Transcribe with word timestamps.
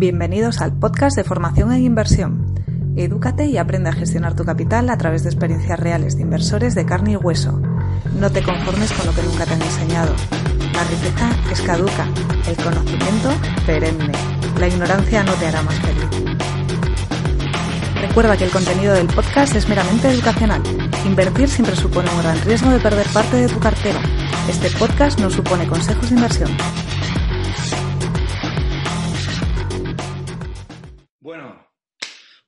Bienvenidos 0.00 0.60
al 0.60 0.78
podcast 0.78 1.16
de 1.16 1.24
formación 1.24 1.72
en 1.72 1.82
inversión. 1.82 2.54
Edúcate 2.94 3.46
y 3.46 3.56
aprende 3.56 3.90
a 3.90 3.92
gestionar 3.92 4.36
tu 4.36 4.44
capital 4.44 4.90
a 4.90 4.96
través 4.96 5.24
de 5.24 5.30
experiencias 5.30 5.80
reales 5.80 6.14
de 6.14 6.22
inversores 6.22 6.76
de 6.76 6.86
carne 6.86 7.10
y 7.10 7.16
hueso. 7.16 7.60
No 8.16 8.30
te 8.30 8.44
conformes 8.44 8.92
con 8.92 9.06
lo 9.06 9.12
que 9.12 9.24
nunca 9.24 9.44
te 9.44 9.54
han 9.54 9.62
enseñado. 9.62 10.14
La 10.72 10.84
riqueza 10.84 11.30
es 11.50 11.60
caduca, 11.62 12.06
el 12.46 12.56
conocimiento 12.58 13.30
perenne. 13.66 14.12
La 14.60 14.68
ignorancia 14.68 15.24
no 15.24 15.32
te 15.32 15.48
hará 15.48 15.62
más 15.62 15.74
feliz. 15.80 16.38
Recuerda 18.00 18.36
que 18.36 18.44
el 18.44 18.50
contenido 18.52 18.94
del 18.94 19.08
podcast 19.08 19.56
es 19.56 19.68
meramente 19.68 20.10
educacional. 20.10 20.62
Invertir 21.06 21.48
siempre 21.48 21.74
supone 21.74 22.08
un 22.08 22.22
gran 22.22 22.40
riesgo 22.42 22.70
de 22.70 22.78
perder 22.78 23.06
parte 23.08 23.36
de 23.38 23.48
tu 23.48 23.58
cartera. 23.58 24.00
Este 24.48 24.70
podcast 24.78 25.18
no 25.18 25.28
supone 25.28 25.66
consejos 25.66 26.08
de 26.08 26.14
inversión. 26.14 26.50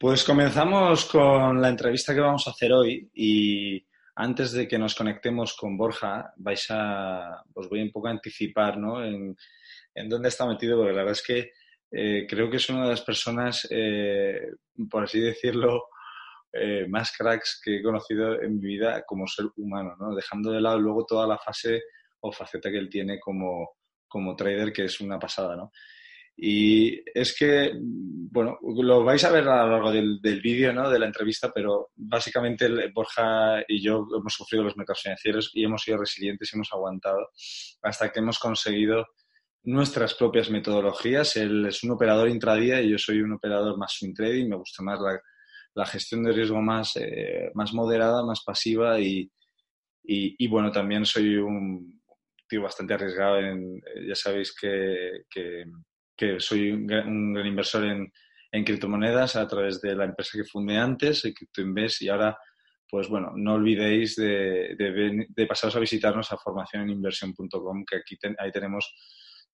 Pues 0.00 0.24
comenzamos 0.24 1.04
con 1.04 1.60
la 1.60 1.68
entrevista 1.68 2.14
que 2.14 2.22
vamos 2.22 2.48
a 2.48 2.52
hacer 2.52 2.72
hoy 2.72 3.10
y 3.12 3.86
antes 4.14 4.52
de 4.52 4.66
que 4.66 4.78
nos 4.78 4.94
conectemos 4.94 5.54
con 5.54 5.76
Borja, 5.76 6.32
vais 6.38 6.70
a, 6.70 7.44
os 7.52 7.68
voy 7.68 7.82
un 7.82 7.92
poco 7.92 8.08
a 8.08 8.12
anticipar 8.12 8.78
¿no? 8.78 9.04
en, 9.04 9.36
dónde 10.08 10.30
está 10.30 10.46
metido, 10.46 10.78
porque 10.78 10.94
la 10.94 11.02
verdad 11.04 11.12
es 11.12 11.22
que 11.22 11.52
eh, 11.90 12.26
creo 12.26 12.48
que 12.48 12.56
es 12.56 12.70
una 12.70 12.84
de 12.84 12.88
las 12.88 13.02
personas, 13.02 13.68
eh, 13.70 14.40
por 14.90 15.04
así 15.04 15.20
decirlo, 15.20 15.88
eh, 16.50 16.86
más 16.88 17.14
cracks 17.14 17.60
que 17.62 17.76
he 17.76 17.82
conocido 17.82 18.40
en 18.40 18.56
mi 18.56 18.68
vida 18.68 19.04
como 19.06 19.26
ser 19.26 19.48
humano, 19.58 19.96
¿no? 20.00 20.14
dejando 20.14 20.50
de 20.50 20.62
lado 20.62 20.78
luego 20.78 21.04
toda 21.04 21.26
la 21.26 21.36
fase 21.36 21.82
o 22.20 22.32
faceta 22.32 22.70
que 22.70 22.78
él 22.78 22.88
tiene 22.88 23.20
como, 23.20 23.72
como 24.08 24.34
trader, 24.34 24.72
que 24.72 24.86
es 24.86 24.98
una 25.02 25.18
pasada. 25.18 25.56
¿no? 25.56 25.70
Y 26.36 27.02
es 27.14 27.36
que, 27.36 27.72
bueno, 27.74 28.58
lo 28.62 29.04
vais 29.04 29.22
a 29.24 29.30
ver 29.30 29.46
a 29.46 29.66
lo 29.66 29.72
largo 29.72 29.92
del, 29.92 30.20
vídeo, 30.42 30.72
¿no? 30.72 30.88
De 30.88 30.98
la 30.98 31.06
entrevista, 31.06 31.52
pero 31.54 31.90
básicamente 31.96 32.68
Borja 32.94 33.62
y 33.68 33.82
yo 33.82 34.06
hemos 34.16 34.32
sufrido 34.32 34.64
los 34.64 34.76
mercados 34.76 35.02
financieros 35.02 35.50
y 35.52 35.64
hemos 35.64 35.82
sido 35.82 35.98
resilientes 35.98 36.50
y 36.50 36.56
hemos 36.56 36.72
aguantado 36.72 37.28
hasta 37.82 38.10
que 38.10 38.20
hemos 38.20 38.38
conseguido 38.38 39.06
nuestras 39.64 40.14
propias 40.14 40.50
metodologías. 40.50 41.36
Él 41.36 41.66
es 41.66 41.84
un 41.84 41.90
operador 41.90 42.28
intradía 42.28 42.80
y 42.80 42.90
yo 42.90 42.98
soy 42.98 43.20
un 43.20 43.32
operador 43.32 43.76
más 43.76 43.92
swing 43.92 44.14
trading. 44.14 44.48
Me 44.48 44.56
gusta 44.56 44.82
más 44.82 44.98
la, 45.74 45.86
gestión 45.86 46.22
de 46.22 46.32
riesgo 46.32 46.60
más, 46.62 46.96
eh, 46.96 47.50
más 47.54 47.72
moderada, 47.74 48.24
más 48.24 48.42
pasiva 48.44 48.98
y, 49.00 49.30
y, 50.02 50.48
bueno, 50.48 50.70
también 50.72 51.04
soy 51.04 51.36
un 51.36 52.02
tío 52.48 52.62
bastante 52.62 52.94
arriesgado 52.94 53.38
en, 53.38 53.76
eh, 53.76 54.08
ya 54.08 54.14
sabéis 54.14 54.54
que, 54.54 55.24
que 55.30 55.64
que 56.20 56.38
soy 56.38 56.70
un 56.70 56.86
gran, 56.86 57.46
inversor 57.46 57.84
en, 57.86 58.12
criptomonedas 58.64 59.36
a 59.36 59.48
través 59.48 59.80
de 59.80 59.96
la 59.96 60.04
empresa 60.04 60.32
que 60.36 60.44
fundé 60.44 60.76
antes, 60.76 61.22
CryptoInvest, 61.22 62.02
y 62.02 62.10
ahora, 62.10 62.36
pues 62.86 63.08
bueno, 63.08 63.32
no 63.34 63.54
olvidéis 63.54 64.16
de, 64.16 64.76
de, 64.76 65.46
pasaros 65.46 65.76
a 65.76 65.80
visitarnos 65.80 66.30
a 66.30 66.36
formacioneninversión.com, 66.36 67.84
que 67.86 67.96
aquí 67.96 68.18
ahí 68.38 68.52
tenemos 68.52 68.94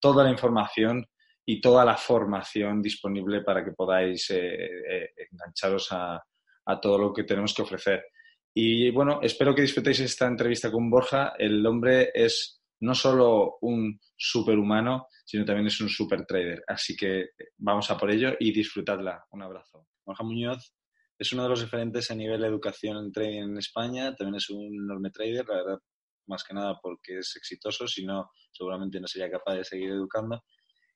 toda 0.00 0.24
la 0.24 0.30
información 0.30 1.06
y 1.44 1.60
toda 1.60 1.84
la 1.84 1.96
formación 1.96 2.82
disponible 2.82 3.42
para 3.42 3.64
que 3.64 3.70
podáis 3.70 4.28
eh, 4.30 4.64
eh, 4.64 5.10
engancharos 5.30 5.92
a, 5.92 6.20
a 6.64 6.80
todo 6.80 6.98
lo 6.98 7.12
que 7.12 7.22
tenemos 7.22 7.54
que 7.54 7.62
ofrecer. 7.62 8.06
Y 8.52 8.90
bueno, 8.90 9.20
espero 9.22 9.54
que 9.54 9.62
disfrutéis 9.62 10.00
esta 10.00 10.26
entrevista 10.26 10.72
con 10.72 10.90
Borja. 10.90 11.34
El 11.38 11.64
hombre 11.64 12.10
es 12.12 12.60
no 12.80 12.94
solo 12.94 13.58
un 13.62 13.98
superhumano, 14.16 15.06
sino 15.24 15.44
también 15.44 15.66
es 15.66 15.80
un 15.80 15.88
super 15.88 16.24
trader. 16.26 16.62
Así 16.66 16.96
que 16.96 17.30
vamos 17.56 17.90
a 17.90 17.96
por 17.96 18.10
ello 18.10 18.34
y 18.38 18.52
disfrutadla. 18.52 19.24
Un 19.30 19.42
abrazo. 19.42 19.86
Borja 20.04 20.24
Muñoz 20.24 20.72
es 21.18 21.32
uno 21.32 21.44
de 21.44 21.48
los 21.48 21.62
referentes 21.62 22.10
a 22.10 22.14
nivel 22.14 22.40
de 22.40 22.48
educación 22.48 22.98
en 22.98 23.12
trading 23.12 23.42
en 23.42 23.58
España. 23.58 24.14
También 24.14 24.36
es 24.36 24.50
un 24.50 24.74
enorme 24.74 25.10
trader, 25.10 25.46
la 25.48 25.56
verdad, 25.56 25.78
más 26.26 26.44
que 26.44 26.54
nada 26.54 26.78
porque 26.82 27.18
es 27.18 27.34
exitoso, 27.36 27.88
si 27.88 28.04
no, 28.04 28.30
seguramente 28.52 29.00
no 29.00 29.06
sería 29.06 29.30
capaz 29.30 29.54
de 29.54 29.64
seguir 29.64 29.90
educando. 29.90 30.42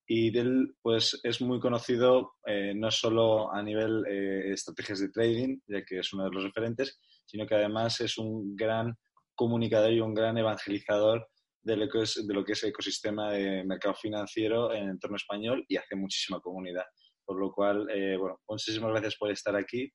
Y 0.07 0.37
él, 0.37 0.75
pues, 0.83 1.21
es 1.23 1.41
muy 1.41 1.61
conocido 1.61 2.33
eh, 2.45 2.75
no 2.75 2.91
solo 2.91 3.53
a 3.53 3.63
nivel 3.63 4.05
eh, 4.09 4.53
estrategias 4.53 4.99
de 4.99 5.11
trading, 5.11 5.59
ya 5.69 5.85
que 5.85 6.01
es 6.01 6.13
uno 6.13 6.25
de 6.25 6.31
los 6.33 6.43
referentes, 6.43 7.01
sino 7.25 7.47
que 7.47 7.55
además 7.55 8.01
es 8.01 8.19
un 8.19 8.57
gran 8.57 8.99
comunicador 9.37 9.93
y 9.93 10.01
un 10.01 10.13
gran 10.13 10.37
evangelizador 10.37 11.30
de 11.63 11.77
lo 11.77 11.89
que 11.89 12.03
es, 12.03 12.27
de 12.27 12.35
lo 12.35 12.45
que 12.45 12.53
es 12.53 12.63
el 12.63 12.71
ecosistema 12.71 13.33
de 13.33 13.65
mercado 13.65 13.95
financiero 13.95 14.73
en 14.73 14.85
el 14.85 14.91
entorno 14.91 15.17
español 15.17 15.65
y 15.69 15.77
hace 15.77 15.97
muchísima 15.97 16.41
comunidad. 16.41 16.85
Por 17.25 17.39
lo 17.39 17.53
cual, 17.53 17.89
eh, 17.91 18.17
bueno, 18.17 18.41
muchísimas 18.49 18.91
gracias 18.91 19.17
por 19.17 19.31
estar 19.31 19.55
aquí. 19.55 19.91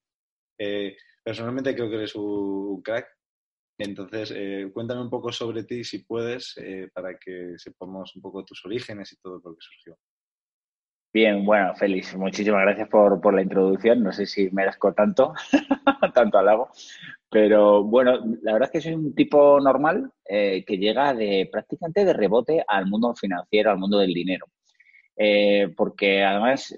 Eh, 0.60 0.96
personalmente 1.24 1.76
creo 1.76 1.90
que 1.90 1.96
eres 1.96 2.16
un, 2.16 2.82
crack. 2.82 3.08
Entonces, 3.78 4.32
eh, 4.34 4.70
cuéntame 4.74 5.02
un 5.02 5.10
poco 5.10 5.32
sobre 5.32 5.64
ti, 5.66 5.84
si 5.84 6.06
puedes, 6.06 6.56
para 6.94 7.18
que 7.18 7.56
sepamos 7.58 8.16
un 8.16 8.22
poco 8.22 8.46
tus 8.46 8.64
orígenes 8.64 9.12
y 9.12 9.18
todo 9.18 9.42
lo 9.44 9.54
que 9.54 9.60
surgió. 9.60 9.98
Bien, 11.16 11.46
bueno, 11.46 11.74
Félix, 11.76 12.14
muchísimas 12.18 12.64
gracias 12.64 12.90
por, 12.90 13.22
por 13.22 13.34
la 13.34 13.42
introducción. 13.42 14.04
No 14.04 14.12
sé 14.12 14.26
si 14.26 14.50
merezco 14.52 14.94
tanto, 14.94 15.34
tanto 16.14 16.38
halago, 16.38 16.72
pero 17.32 17.86
bueno, 17.86 18.20
la 18.42 18.52
verdad 18.52 18.68
es 18.68 18.72
que 18.74 18.82
soy 18.82 18.96
un 18.96 19.16
tipo 19.16 19.58
normal 19.62 20.12
eh, 20.28 20.66
que 20.68 20.78
llega 20.78 21.14
de 21.14 21.48
prácticamente 21.50 22.04
de 22.04 22.12
rebote 22.12 22.66
al 22.68 22.88
mundo 22.88 23.16
financiero, 23.16 23.72
al 23.72 23.78
mundo 23.78 23.98
del 23.98 24.14
dinero. 24.14 24.48
Eh, 25.16 25.74
porque 25.78 26.22
además 26.22 26.76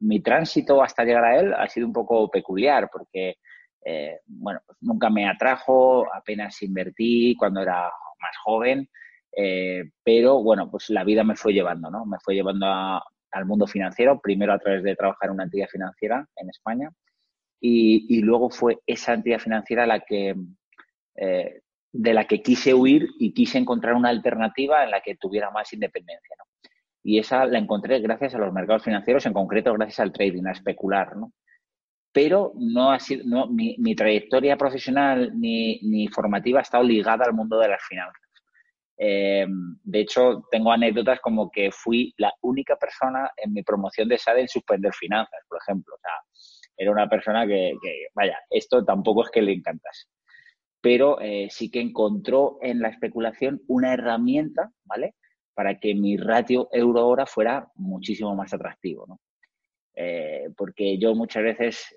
mi 0.00 0.20
tránsito 0.20 0.82
hasta 0.82 1.04
llegar 1.04 1.24
a 1.24 1.40
él 1.40 1.54
ha 1.54 1.66
sido 1.66 1.86
un 1.86 1.94
poco 1.94 2.30
peculiar, 2.30 2.90
porque 2.92 3.36
eh, 3.86 4.20
bueno, 4.26 4.60
pues 4.66 4.76
nunca 4.82 5.08
me 5.08 5.26
atrajo, 5.26 6.04
apenas 6.14 6.60
invertí 6.60 7.34
cuando 7.38 7.62
era 7.62 7.84
más 7.84 8.36
joven, 8.44 8.86
pero 10.04 10.42
bueno, 10.42 10.70
pues 10.70 10.90
la 10.90 11.04
vida 11.04 11.24
me 11.24 11.36
fue 11.36 11.54
llevando, 11.54 11.90
¿no? 11.90 12.04
Me 12.04 12.18
fue 12.18 12.34
llevando 12.34 12.66
a, 12.66 13.02
al 13.32 13.46
mundo 13.46 13.66
financiero, 13.66 14.20
primero 14.20 14.52
a 14.52 14.58
través 14.58 14.82
de 14.82 14.96
trabajar 14.96 15.28
en 15.28 15.34
una 15.34 15.44
entidad 15.44 15.68
financiera 15.68 16.26
en 16.36 16.50
España 16.50 16.90
y, 17.60 18.20
luego 18.22 18.50
fue 18.50 18.78
esa 18.86 19.14
entidad 19.14 19.38
financiera 19.38 19.86
la 19.86 20.00
que, 20.00 20.34
eh, 21.16 21.60
de 21.92 22.14
la 22.14 22.26
que 22.26 22.42
quise 22.42 22.74
huir 22.74 23.08
y 23.18 23.32
quise 23.32 23.58
encontrar 23.58 23.94
una 23.94 24.10
alternativa 24.10 24.84
en 24.84 24.90
la 24.90 25.00
que 25.00 25.16
tuviera 25.16 25.50
más 25.50 25.72
independencia. 25.72 26.36
Y 27.02 27.18
esa 27.18 27.46
la 27.46 27.58
encontré 27.58 28.00
gracias 28.00 28.34
a 28.34 28.38
los 28.38 28.52
mercados 28.52 28.84
financieros, 28.84 29.24
en 29.26 29.32
concreto 29.32 29.72
gracias 29.72 30.00
al 30.00 30.12
trading, 30.12 30.46
a 30.46 30.52
especular. 30.52 31.12
Pero 32.12 32.52
no 32.56 32.92
ha 32.92 33.00
sido, 33.00 33.24
no, 33.26 33.46
mi, 33.48 33.76
mi 33.78 33.94
trayectoria 33.94 34.56
profesional 34.56 35.32
ni, 35.38 35.80
ni 35.82 36.08
formativa 36.08 36.58
ha 36.58 36.62
estado 36.62 36.84
ligada 36.84 37.24
al 37.24 37.34
mundo 37.34 37.58
de 37.58 37.68
las 37.68 37.82
finanzas. 37.82 38.27
Eh, 39.00 39.46
de 39.84 40.00
hecho, 40.00 40.44
tengo 40.50 40.72
anécdotas 40.72 41.20
como 41.20 41.50
que 41.50 41.70
fui 41.70 42.12
la 42.16 42.32
única 42.42 42.76
persona 42.76 43.30
en 43.36 43.52
mi 43.52 43.62
promoción 43.62 44.08
de 44.08 44.18
SADE 44.18 44.40
en 44.42 44.48
suspender 44.48 44.92
finanzas, 44.92 45.40
por 45.48 45.58
ejemplo. 45.62 45.94
O 45.94 45.98
sea, 45.98 46.10
era 46.76 46.90
una 46.90 47.08
persona 47.08 47.46
que, 47.46 47.74
vaya, 48.12 48.38
esto 48.50 48.84
tampoco 48.84 49.22
es 49.24 49.30
que 49.30 49.42
le 49.42 49.52
encantase. 49.52 50.08
Pero 50.80 51.20
eh, 51.20 51.46
sí 51.50 51.70
que 51.70 51.80
encontró 51.80 52.58
en 52.60 52.80
la 52.80 52.88
especulación 52.88 53.62
una 53.68 53.94
herramienta, 53.94 54.72
¿vale? 54.84 55.14
Para 55.54 55.78
que 55.78 55.94
mi 55.94 56.16
ratio 56.16 56.68
euro-hora 56.72 57.26
fuera 57.26 57.70
muchísimo 57.76 58.34
más 58.34 58.52
atractivo, 58.52 59.06
¿no? 59.06 59.20
Eh, 59.94 60.48
porque 60.56 60.98
yo 60.98 61.14
muchas 61.14 61.42
veces, 61.42 61.94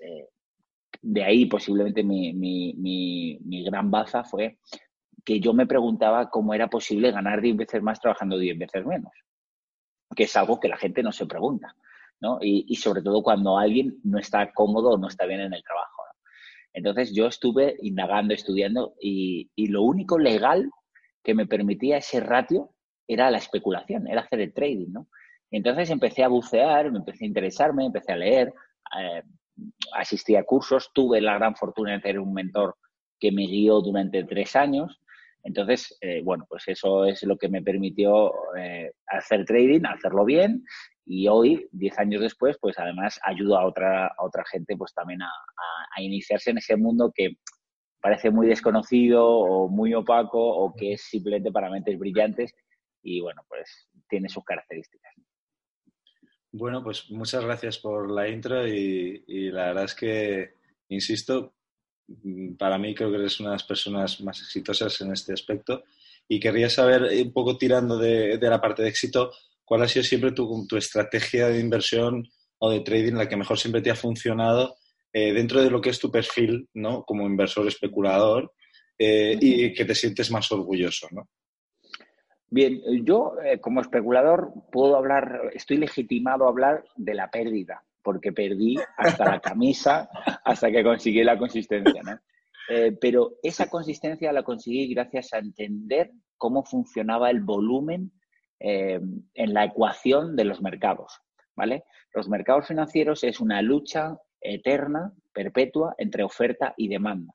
de 1.00 1.24
ahí 1.24 1.46
posiblemente 1.46 2.02
mi, 2.02 2.32
mi, 2.32 2.74
mi, 2.74 3.38
mi 3.44 3.64
gran 3.64 3.90
baza 3.90 4.24
fue 4.24 4.58
que 5.24 5.40
yo 5.40 5.52
me 5.52 5.66
preguntaba 5.66 6.30
cómo 6.30 6.54
era 6.54 6.68
posible 6.68 7.12
ganar 7.12 7.40
10 7.40 7.56
veces 7.56 7.82
más 7.82 8.00
trabajando 8.00 8.38
10 8.38 8.58
veces 8.58 8.84
menos, 8.84 9.12
que 10.14 10.24
es 10.24 10.36
algo 10.36 10.58
que 10.58 10.68
la 10.68 10.76
gente 10.76 11.02
no 11.02 11.12
se 11.12 11.26
pregunta, 11.26 11.74
¿no? 12.20 12.38
Y, 12.40 12.74
sobre 12.76 13.02
todo 13.02 13.22
cuando 13.22 13.58
alguien 13.58 13.98
no 14.04 14.18
está 14.18 14.52
cómodo 14.52 14.90
o 14.90 14.98
no 14.98 15.08
está 15.08 15.26
bien 15.26 15.40
en 15.40 15.54
el 15.54 15.62
trabajo. 15.62 16.02
Entonces 16.74 17.14
yo 17.14 17.26
estuve 17.26 17.76
indagando, 17.82 18.34
estudiando 18.34 18.94
y, 19.00 19.50
lo 19.68 19.82
único 19.82 20.18
legal 20.18 20.70
que 21.22 21.34
me 21.34 21.46
permitía 21.46 21.98
ese 21.98 22.20
ratio 22.20 22.70
era 23.06 23.30
la 23.30 23.38
especulación, 23.38 24.08
era 24.08 24.22
hacer 24.22 24.40
el 24.40 24.54
trading, 24.54 24.92
¿no? 24.92 25.08
entonces 25.50 25.90
empecé 25.90 26.24
a 26.24 26.28
bucear, 26.28 26.90
me 26.90 26.98
empecé 26.98 27.24
a 27.24 27.28
interesarme, 27.28 27.84
empecé 27.84 28.12
a 28.12 28.16
leer, 28.16 28.54
eh, 28.98 29.22
asistí 29.92 30.34
a 30.34 30.44
cursos, 30.44 30.90
tuve 30.94 31.20
la 31.20 31.34
gran 31.34 31.54
fortuna 31.54 31.92
de 31.92 32.00
tener 32.00 32.20
un 32.20 32.32
mentor 32.32 32.76
que 33.20 33.30
me 33.30 33.46
guió 33.46 33.80
durante 33.82 34.24
tres 34.24 34.56
años 34.56 35.01
entonces, 35.44 35.96
eh, 36.00 36.22
bueno, 36.22 36.46
pues 36.48 36.64
eso 36.68 37.04
es 37.04 37.22
lo 37.24 37.36
que 37.36 37.48
me 37.48 37.62
permitió 37.62 38.32
eh, 38.56 38.92
hacer 39.08 39.44
trading, 39.44 39.84
hacerlo 39.84 40.24
bien 40.24 40.64
y 41.04 41.26
hoy, 41.26 41.68
diez 41.72 41.98
años 41.98 42.22
después, 42.22 42.56
pues 42.60 42.78
además 42.78 43.18
ayudo 43.24 43.58
a 43.58 43.66
otra, 43.66 44.12
otra 44.18 44.44
gente 44.50 44.76
pues 44.76 44.94
también 44.94 45.22
a, 45.22 45.30
iniciarse 46.00 46.50
en 46.50 46.58
ese 46.58 46.76
mundo 46.76 47.12
que 47.14 47.36
parece 48.00 48.30
muy 48.30 48.46
desconocido 48.46 49.28
o 49.28 49.68
muy 49.68 49.94
opaco 49.94 50.40
o 50.40 50.74
que 50.74 50.94
es 50.94 51.02
simplemente 51.02 51.52
para 51.52 51.70
mentes 51.70 51.98
brillantes 51.98 52.54
y 53.02 53.20
bueno, 53.20 53.42
pues 53.48 53.88
tiene 54.08 54.28
sus 54.28 54.44
características. 54.44 55.12
Bueno, 56.50 56.82
pues 56.82 57.10
muchas 57.10 57.44
gracias 57.44 57.78
por 57.78 58.10
la 58.10 58.28
intro 58.28 58.66
y, 58.66 59.50
la 59.50 59.66
verdad 59.66 59.84
es 59.84 59.94
que, 59.94 60.54
insisto, 60.88 61.54
para 62.58 62.78
mí 62.78 62.94
creo 62.94 63.10
que 63.10 63.16
eres 63.18 63.40
una 63.40 63.50
de 63.50 63.56
las 63.56 63.64
personas 63.64 64.20
más 64.20 64.40
exitosas 64.40 65.00
en 65.00 65.12
este 65.12 65.32
aspecto 65.32 65.84
y 66.28 66.40
querría 66.40 66.70
saber, 66.70 67.02
un 67.02 67.32
poco 67.32 67.56
tirando 67.56 67.98
de, 67.98 68.38
la 68.40 68.60
parte 68.60 68.82
de 68.82 68.88
éxito, 68.88 69.32
cuál 69.64 69.82
ha 69.82 69.88
sido 69.88 70.04
siempre 70.04 70.32
tu, 70.32 70.66
tu, 70.66 70.76
estrategia 70.76 71.48
de 71.48 71.60
inversión 71.60 72.28
o 72.58 72.70
de 72.70 72.80
trading, 72.80 73.14
la 73.14 73.28
que 73.28 73.36
mejor 73.36 73.58
siempre 73.58 73.82
te 73.82 73.90
ha 73.90 73.94
funcionado 73.94 74.76
eh, 75.12 75.32
dentro 75.32 75.62
de 75.62 75.70
lo 75.70 75.80
que 75.80 75.90
es 75.90 75.98
tu 75.98 76.10
perfil 76.10 76.68
¿no? 76.74 77.02
como 77.04 77.26
inversor 77.26 77.66
especulador 77.66 78.52
eh, 78.98 79.36
y 79.38 79.74
que 79.74 79.84
te 79.84 79.94
sientes 79.94 80.30
más 80.30 80.50
orgulloso. 80.52 81.06
¿no? 81.10 81.28
Bien, 82.48 82.80
yo 83.04 83.34
eh, 83.44 83.60
como 83.60 83.80
especulador 83.80 84.52
puedo 84.70 84.96
hablar, 84.96 85.50
estoy 85.54 85.78
legitimado 85.78 86.46
a 86.46 86.48
hablar 86.48 86.84
de 86.96 87.14
la 87.14 87.30
pérdida, 87.30 87.82
porque 88.02 88.32
perdí 88.32 88.76
hasta 88.96 89.24
la 89.24 89.40
camisa 89.40 90.08
hasta 90.44 90.70
que 90.70 90.82
conseguí 90.82 91.22
la 91.22 91.38
consistencia, 91.38 92.02
¿no? 92.02 92.18
Eh, 92.68 92.96
pero 93.00 93.34
esa 93.42 93.68
consistencia 93.68 94.32
la 94.32 94.44
conseguí 94.44 94.92
gracias 94.94 95.32
a 95.32 95.38
entender 95.38 96.12
cómo 96.36 96.64
funcionaba 96.64 97.30
el 97.30 97.40
volumen 97.40 98.12
eh, 98.60 99.00
en 99.34 99.54
la 99.54 99.64
ecuación 99.64 100.36
de 100.36 100.44
los 100.44 100.62
mercados, 100.62 101.20
¿vale? 101.56 101.84
Los 102.14 102.28
mercados 102.28 102.68
financieros 102.68 103.24
es 103.24 103.40
una 103.40 103.62
lucha 103.62 104.16
eterna, 104.40 105.12
perpetua, 105.32 105.94
entre 105.98 106.22
oferta 106.22 106.74
y 106.76 106.88
demanda. 106.88 107.34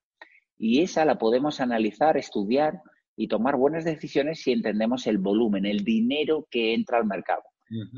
Y 0.58 0.82
esa 0.82 1.06
la 1.06 1.18
podemos 1.18 1.60
analizar, 1.60 2.18
estudiar 2.18 2.82
y 3.16 3.28
tomar 3.28 3.56
buenas 3.58 3.84
decisiones 3.84 4.42
si 4.42 4.52
entendemos 4.52 5.08
el 5.08 5.18
volumen, 5.18 5.66
el 5.66 5.84
dinero 5.84 6.48
que 6.50 6.74
entra 6.74 6.98
al 6.98 7.06
mercado. 7.06 7.44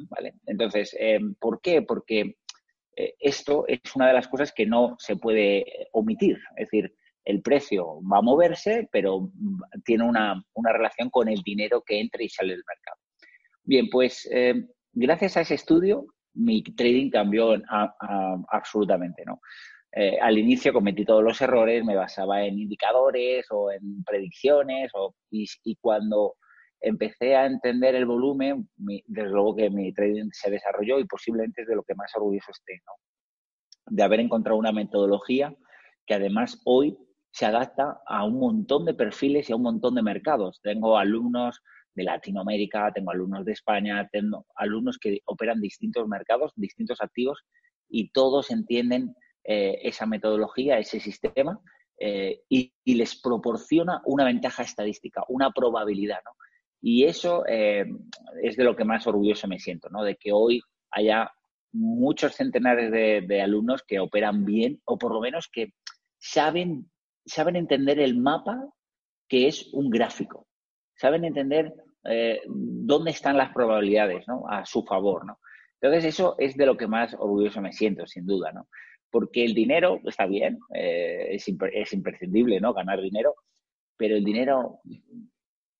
¿vale? 0.09 0.35
Entonces, 0.45 0.95
em, 0.99 1.35
¿por 1.35 1.61
qué? 1.61 1.81
Porque 1.81 2.21
eh, 2.21 2.35
esto 2.95 3.65
es 3.67 3.79
una 3.95 4.07
de 4.07 4.13
las 4.13 4.27
cosas 4.27 4.51
que 4.51 4.65
no 4.65 4.95
se 4.99 5.15
puede 5.15 5.65
omitir. 5.93 6.37
Es 6.57 6.69
decir, 6.69 6.93
el 7.25 7.41
precio 7.41 8.01
va 8.01 8.17
a 8.17 8.21
moverse, 8.21 8.89
pero 8.91 9.31
tiene 9.85 10.03
una, 10.03 10.43
relación 10.73 11.09
con 11.09 11.27
el 11.27 11.41
dinero 11.41 11.83
que 11.85 11.99
entra 11.99 12.23
y 12.23 12.29
sale 12.29 12.53
del 12.53 12.63
mercado. 12.67 12.97
Bien, 13.63 13.89
pues 13.89 14.27
em, 14.31 14.67
gracias 14.93 15.37
a 15.37 15.41
ese 15.41 15.55
estudio, 15.55 16.05
mi 16.33 16.63
trading 16.63 17.09
cambió 17.09 17.55
absolutamente, 18.49 19.23
¿no? 19.25 19.39
Eh, 19.91 20.19
al 20.21 20.37
inicio 20.37 20.71
cometí 20.71 21.03
todos 21.03 21.23
los 21.23 21.41
errores, 21.41 21.83
me 21.83 21.95
basaba 21.95 22.43
en 22.43 22.59
indicadores 22.59 23.47
o 23.49 23.71
en 23.71 24.03
predicciones 24.03 24.91
o, 24.93 25.15
y, 25.31 25.47
cuando 25.81 26.35
empecé 26.81 27.35
a 27.35 27.45
entender 27.45 27.95
el 27.95 28.05
volumen, 28.05 28.69
desde 28.77 29.29
luego 29.29 29.55
que 29.55 29.69
mi 29.69 29.93
trading 29.93 30.29
se 30.31 30.49
desarrolló 30.49 30.99
y 30.99 31.05
posiblemente 31.05 31.61
es 31.61 31.67
de 31.67 31.75
lo 31.75 31.83
que 31.83 31.95
más 31.95 32.11
orgulloso 32.15 32.51
esté, 32.51 32.81
¿no? 32.85 32.93
de 33.89 34.03
haber 34.03 34.19
encontrado 34.19 34.57
una 34.57 34.71
metodología 34.71 35.55
que 36.05 36.13
además 36.13 36.61
hoy 36.65 36.97
se 37.31 37.45
adapta 37.45 38.01
a 38.07 38.25
un 38.25 38.39
montón 38.39 38.85
de 38.85 38.93
perfiles 38.93 39.49
y 39.49 39.53
a 39.53 39.55
un 39.55 39.63
montón 39.63 39.95
de 39.95 40.01
mercados. 40.01 40.59
Tengo 40.61 40.97
alumnos 40.97 41.61
de 41.93 42.03
Latinoamérica, 42.03 42.91
tengo 42.93 43.11
alumnos 43.11 43.45
de 43.45 43.51
España, 43.51 44.07
tengo 44.11 44.45
alumnos 44.55 44.97
que 44.97 45.19
operan 45.25 45.59
distintos 45.59 46.07
mercados, 46.07 46.53
distintos 46.55 47.01
activos 47.01 47.43
y 47.87 48.11
todos 48.11 48.51
entienden 48.51 49.15
eh, 49.43 49.79
esa 49.83 50.05
metodología, 50.05 50.79
ese 50.79 50.99
sistema, 50.99 51.59
eh, 51.99 52.41
y, 52.49 52.73
les 52.85 53.21
proporciona 53.21 54.01
una 54.05 54.25
ventaja 54.25 54.63
estadística, 54.63 55.23
una 55.27 55.51
probabilidad, 55.51 56.19
¿no? 56.25 56.31
Y 56.81 57.05
eso 57.05 57.45
eh, 57.47 57.85
es 58.41 58.55
de 58.55 58.63
lo 58.63 58.75
que 58.75 58.85
más 58.85 59.05
orgulloso 59.07 59.47
me 59.47 59.59
siento, 59.59 59.89
¿no? 59.89 60.03
De 60.03 60.15
que 60.15 60.31
hoy 60.31 60.61
haya 60.91 61.31
muchos 61.71 62.35
centenares 62.35 62.91
de, 62.91 63.41
alumnos 63.41 63.83
que 63.83 63.99
operan 63.99 64.45
bien 64.45 64.81
o 64.85 64.97
por 64.97 65.13
lo 65.13 65.21
menos 65.21 65.49
que 65.51 65.73
saben, 66.17 66.89
saben 67.25 67.55
entender 67.55 67.99
el 67.99 68.17
mapa 68.17 68.57
que 69.27 69.47
es 69.47 69.71
un 69.73 69.89
gráfico, 69.89 70.47
saben 70.95 71.25
entender 71.25 71.73
dónde 72.47 73.11
están 73.11 73.37
las 73.37 73.53
probabilidades 73.53 74.27
¿no? 74.27 74.45
a 74.49 74.65
su 74.65 74.83
favor. 74.83 75.25
¿no? 75.27 75.39
Entonces 75.79 76.05
eso 76.05 76.35
es 76.39 76.55
de 76.57 76.65
lo 76.65 76.75
que 76.75 76.87
más 76.87 77.13
orgulloso 77.13 77.61
me 77.61 77.71
siento, 77.71 78.07
sin 78.07 78.25
duda. 78.25 78.51
¿no? 78.51 78.67
porque 79.11 79.43
el 79.43 79.53
dinero 79.53 79.99
está 80.05 80.25
bien, 80.25 80.59
eh, 80.73 81.29
es, 81.31 81.47
es, 81.47 81.93
imprescindible, 81.93 82.59
¿no? 82.59 82.73
Ganar 82.73 83.01
dinero, 83.01 83.35
pero 83.97 84.15
el 84.15 84.23
dinero 84.23 84.79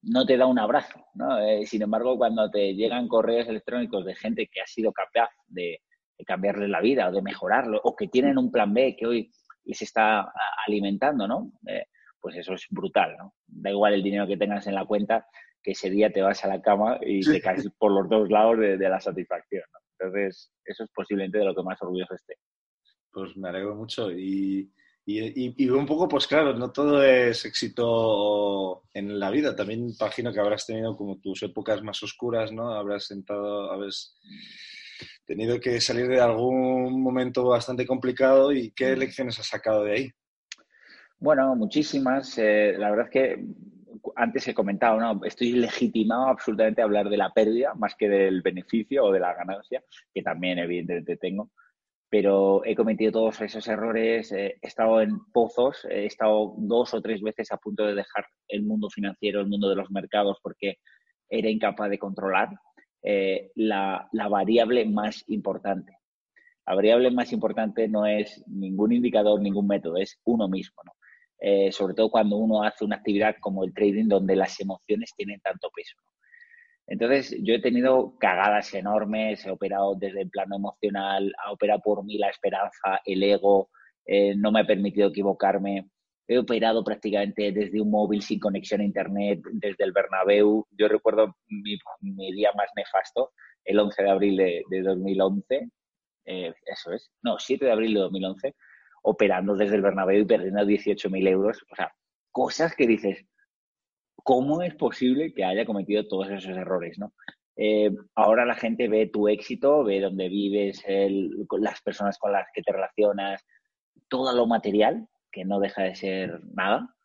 no 0.01 0.25
te 0.25 0.37
da 0.37 0.45
un 0.45 0.59
abrazo, 0.59 1.05
¿no? 1.13 1.39
Eh, 1.39 1.65
sin 1.65 1.81
embargo, 1.81 2.17
cuando 2.17 2.49
te 2.49 2.73
llegan 2.73 3.07
correos 3.07 3.47
electrónicos 3.47 4.05
de 4.05 4.15
gente 4.15 4.47
que 4.47 4.61
ha 4.61 4.67
sido 4.67 4.91
capaz 4.91 5.29
de, 5.47 5.81
cambiarle 6.25 6.67
la 6.67 6.81
vida 6.81 7.07
o 7.07 7.11
de 7.13 7.21
mejorarlo, 7.21 7.79
o 7.83 7.95
que 7.95 8.07
tienen 8.07 8.37
un 8.37 8.51
plan 8.51 8.73
B 8.73 8.95
que 8.97 9.07
hoy 9.07 9.31
les 9.63 9.81
está 9.81 10.31
alimentando, 10.67 11.27
¿no? 11.27 11.53
Eh, 11.65 11.85
pues 12.19 12.35
eso 12.35 12.53
es 12.53 12.65
brutal, 12.69 13.15
¿no? 13.17 13.35
Da 13.47 13.69
igual 13.69 13.93
el 13.93 14.03
dinero 14.03 14.27
que 14.27 14.35
tengas 14.35 14.67
en 14.67 14.75
la 14.75 14.85
cuenta, 14.85 15.25
que 15.63 15.71
ese 15.71 15.89
día 15.89 16.11
te 16.11 16.21
vas 16.21 16.43
a 16.43 16.49
la 16.49 16.61
cama 16.61 16.97
y 17.01 17.21
te 17.21 17.39
caes 17.41 17.69
por 17.77 17.91
los 17.91 18.09
dos 18.09 18.29
lados 18.29 18.59
de, 18.59 18.77
la 18.77 18.99
satisfacción, 18.99 19.63
¿no? 19.73 19.79
Entonces, 19.97 20.51
eso 20.65 20.83
es 20.83 20.89
posiblemente 20.93 21.37
de 21.37 21.45
lo 21.45 21.55
que 21.55 21.63
más 21.63 21.81
orgulloso 21.81 22.15
esté. 22.15 22.35
Pues 23.11 23.35
me 23.37 23.49
alegro 23.49 23.75
mucho 23.75 24.11
y, 24.11 24.71
y, 25.05 25.69
un 25.69 25.85
poco, 25.85 26.07
pues 26.07 26.27
claro, 26.27 26.53
no 26.53 26.71
todo 26.71 27.03
es 27.03 27.43
éxito 27.45 28.83
en 28.93 29.19
la 29.19 29.31
vida. 29.31 29.55
También 29.55 29.89
imagino 29.89 30.31
que 30.31 30.39
habrás 30.39 30.67
tenido 30.67 30.95
como 30.95 31.17
tus 31.19 31.41
épocas 31.43 31.81
más 31.81 32.01
oscuras, 32.03 32.51
¿no? 32.51 32.71
Habrás 32.73 33.05
sentado, 33.05 33.71
habrás 33.71 34.19
tenido 35.25 35.59
que 35.59 35.81
salir 35.81 36.07
de 36.07 36.21
algún 36.21 37.01
momento 37.01 37.45
bastante 37.45 37.87
complicado 37.87 38.51
y 38.51 38.71
¿qué 38.71 38.95
mm. 38.95 38.99
lecciones 38.99 39.39
has 39.39 39.47
sacado 39.47 39.83
de 39.83 39.93
ahí? 39.93 40.11
Bueno, 41.17 41.55
muchísimas. 41.55 42.37
Eh, 42.37 42.75
la 42.77 42.91
verdad 42.91 43.05
es 43.07 43.11
que 43.11 43.45
antes 44.15 44.47
he 44.47 44.53
comentado, 44.53 44.99
¿no? 44.99 45.25
estoy 45.25 45.53
legitimado 45.53 46.27
absolutamente 46.27 46.81
a 46.81 46.85
hablar 46.85 47.09
de 47.09 47.17
la 47.17 47.31
pérdida 47.31 47.73
más 47.73 47.95
que 47.95 48.07
del 48.07 48.41
beneficio 48.41 49.05
o 49.05 49.11
de 49.11 49.19
la 49.19 49.33
ganancia, 49.33 49.83
que 50.13 50.21
también 50.21 50.59
evidentemente 50.59 51.17
tengo 51.17 51.51
pero 52.09 52.65
he 52.65 52.75
cometido 52.75 53.11
todos 53.11 53.39
esos 53.41 53.67
errores, 53.67 54.31
he 54.31 54.57
estado 54.61 55.01
en 55.01 55.19
pozos, 55.31 55.85
he 55.85 56.06
estado 56.06 56.56
dos 56.57 56.94
o 56.94 57.01
tres 57.01 57.21
veces 57.21 57.51
a 57.51 57.57
punto 57.57 57.85
de 57.85 57.94
dejar 57.94 58.25
el 58.47 58.63
mundo 58.63 58.89
financiero, 58.89 59.41
el 59.41 59.47
mundo 59.47 59.69
de 59.69 59.75
los 59.75 59.91
mercados, 59.91 60.38
porque 60.41 60.77
era 61.29 61.50
incapaz 61.50 61.89
de 61.89 62.00
controlar 62.00 62.50
eh, 63.03 63.51
la, 63.56 64.09
variable 64.11 64.85
más 64.85 65.23
importante. 65.27 65.94
La 66.65 66.75
variable 66.75 67.11
más 67.11 67.31
importante 67.31 67.88
no 67.88 68.06
es 68.06 68.44
ningún 68.47 68.92
indicador, 68.92 69.39
ningún 69.39 69.68
método, 69.68 69.97
es 69.97 70.19
uno 70.25 70.47
mismo. 70.47 70.81
Eh, 71.39 71.71
sobre 71.71 71.94
todo 71.94 72.09
cuando 72.09 72.37
uno 72.37 72.63
hace 72.63 72.83
una 72.83 72.97
actividad 72.97 73.35
como 73.39 73.63
el 73.63 73.73
trading, 73.73 74.07
donde 74.07 74.35
las 74.35 74.59
emociones 74.59 75.13
tienen 75.16 75.39
tanto 75.42 75.69
peso. 75.73 75.95
Entonces, 76.89 77.35
yo 77.43 77.53
he 77.53 77.61
tenido 77.61 78.15
cagadas 78.17 78.73
enormes, 78.73 79.45
he 79.45 79.51
operado 79.51 79.93
desde 79.95 80.21
el 80.21 80.29
plano 80.31 80.55
emocional, 80.55 81.31
ha 81.45 81.51
operado 81.51 81.81
por 81.81 82.03
mí 82.03 82.17
la 82.17 82.29
esperanza, 82.29 82.99
el 83.05 83.21
ego, 83.21 83.69
eh, 84.05 84.33
no 84.35 84.51
me 84.51 84.61
ha 84.61 84.65
permitido 84.65 85.09
equivocarme. 85.09 85.87
He 86.27 86.39
operado 86.39 86.83
prácticamente 86.83 87.51
desde 87.51 87.79
un 87.79 87.91
móvil 87.91 88.23
sin 88.23 88.39
conexión 88.39 88.81
a 88.81 88.85
Internet, 88.85 89.39
desde 89.53 89.83
el 89.83 89.91
Bernabéu. 89.91 90.65
Yo 90.71 90.87
recuerdo 90.87 91.35
mi, 91.47 91.77
día 92.33 92.51
más 92.57 92.69
nefasto, 92.75 93.33
el 93.65 93.79
11 93.79 94.03
de 94.03 94.09
abril 94.09 94.37
de, 94.37 94.81
2011, 94.81 95.69
eh, 96.25 96.53
eso 96.65 96.91
es, 96.91 97.11
no, 97.21 97.37
7 97.37 97.65
de 97.65 97.71
abril 97.71 97.93
de 97.93 97.99
2011, 97.99 98.55
operando 99.03 99.55
desde 99.55 99.75
el 99.75 99.83
Bernabéu 99.83 100.21
y 100.21 100.25
perdiendo 100.25 100.63
18.000 100.63 101.27
euros. 101.27 101.63
O 101.71 101.75
sea, 101.75 101.93
cosas 102.31 102.75
que 102.75 102.87
dices, 102.87 103.27
¿cómo 104.23 104.61
es 104.61 104.76
posible 104.76 105.33
que 105.33 105.44
haya 105.44 105.66
cometido 105.66 106.07
todos 106.07 106.30
esos 106.30 106.57
errores? 106.57 106.97
¿no? 106.99 107.14
Eh, 107.56 107.92
ahora 108.16 108.45
la 108.45 108.56
gente 108.56 108.88
ve 108.88 109.07
tu 109.07 109.28
éxito, 109.28 109.83
ve 109.83 109.99
dónde 109.99 110.30
vives, 110.30 110.81
las 111.59 111.81
personas 111.81 112.18
con 112.18 112.31
las 112.31 112.47
que 112.54 112.61
te 112.61 112.71
relacionas, 112.71 113.45
todo 114.07 114.33
lo 114.33 114.47
material, 114.47 115.07
que 115.30 115.44
no 115.44 115.59
deja 115.59 115.83
de 115.83 115.95
ser 115.95 116.42
nada. 116.54 116.95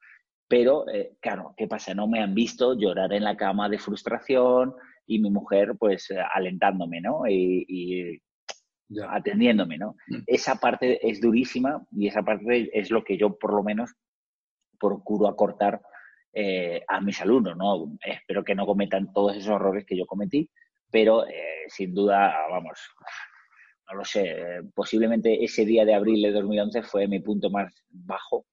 Pero, 0.47 0.89
eh, 0.89 1.17
claro, 1.21 1.55
¿qué 1.57 1.67
pasa? 1.67 1.95
No 1.95 2.07
me 2.07 2.21
han 2.21 2.35
visto 2.35 2.75
llorar 2.75 3.13
en 3.13 3.25
la 3.25 3.37
cama 3.37 3.69
de 3.69 3.79
frustración 3.79 4.75
y 5.07 5.19
mi 5.19 5.31
mujer, 5.31 5.75
pues, 5.79 6.09
alentándome, 6.33 7.01
¿no? 7.01 7.23
Y, 7.29 8.23
atendiéndome, 9.11 9.77
¿no? 9.79 9.97
Mm. 10.07 10.23
Esa 10.27 10.57
parte 10.57 11.05
es 11.09 11.21
durísima 11.21 11.85
y 11.91 12.07
esa 12.07 12.23
parte 12.23 12.71
es 12.79 12.93
lo 12.93 13.03
que 13.03 13.17
yo, 13.17 13.37
por 13.39 13.55
lo 13.55 13.65
menos, 13.65 13.93
procuro 14.79 15.27
acortar 15.27 15.81
eh, 16.35 16.83
a 16.89 17.01
mis 17.01 17.21
alumnos. 17.21 17.57
¿no? 17.57 17.97
Espero 18.05 18.43
que 18.43 18.55
no 18.55 18.67
cometan 18.67 19.13
todos 19.13 19.37
esos 19.37 19.55
errores 19.55 19.85
que 19.87 19.97
yo 19.97 20.07
cometí, 20.07 20.51
pero 20.91 21.27
eh, 21.27 21.65
sin 21.69 21.95
duda, 21.95 22.35
vamos, 22.51 22.79
no 23.89 23.99
lo 23.99 24.05
sé, 24.05 24.35
posiblemente 24.75 25.45
ese 25.45 25.65
día 25.65 25.85
de 25.85 25.95
abril 25.95 26.23
de 26.23 26.33
2011 26.33 26.83
fue 26.83 27.07
mi 27.07 27.21
punto 27.21 27.51
más 27.51 27.73
bajo, 27.89 28.47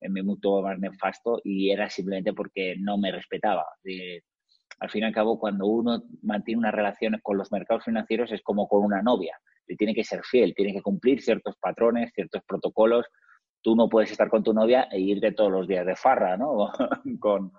mi 0.00 0.22
punto 0.22 0.62
más 0.62 0.78
nefasto 0.78 1.40
y 1.44 1.70
era 1.70 1.88
simplemente 1.88 2.32
porque 2.32 2.74
no 2.78 2.98
me 2.98 3.12
respetaba. 3.12 3.64
al 4.80 4.90
fin 4.90 5.02
y 5.02 5.06
al 5.06 5.12
cabo, 5.12 5.38
cuando 5.38 5.66
uno 5.66 6.02
mantiene 6.22 6.58
una 6.58 6.70
relación 6.70 7.18
con 7.22 7.38
los 7.38 7.52
mercados 7.52 7.84
financieros 7.84 8.32
es 8.32 8.42
como 8.42 8.68
con 8.68 8.84
una 8.84 9.02
novia. 9.02 9.38
Le 9.66 9.76
tiene 9.76 9.94
que 9.94 10.04
ser 10.04 10.22
fiel, 10.24 10.54
tiene 10.54 10.72
que 10.72 10.82
cumplir 10.82 11.22
ciertos 11.22 11.56
patrones, 11.58 12.12
ciertos 12.14 12.42
protocolos. 12.44 13.06
Tú 13.62 13.76
no 13.76 13.88
puedes 13.88 14.10
estar 14.10 14.28
con 14.28 14.42
tu 14.42 14.52
novia 14.52 14.88
e 14.90 15.00
irte 15.00 15.32
todos 15.32 15.52
los 15.52 15.68
días 15.68 15.86
de 15.86 15.96
farra, 15.96 16.36
¿no? 16.36 16.70
con, 17.20 17.52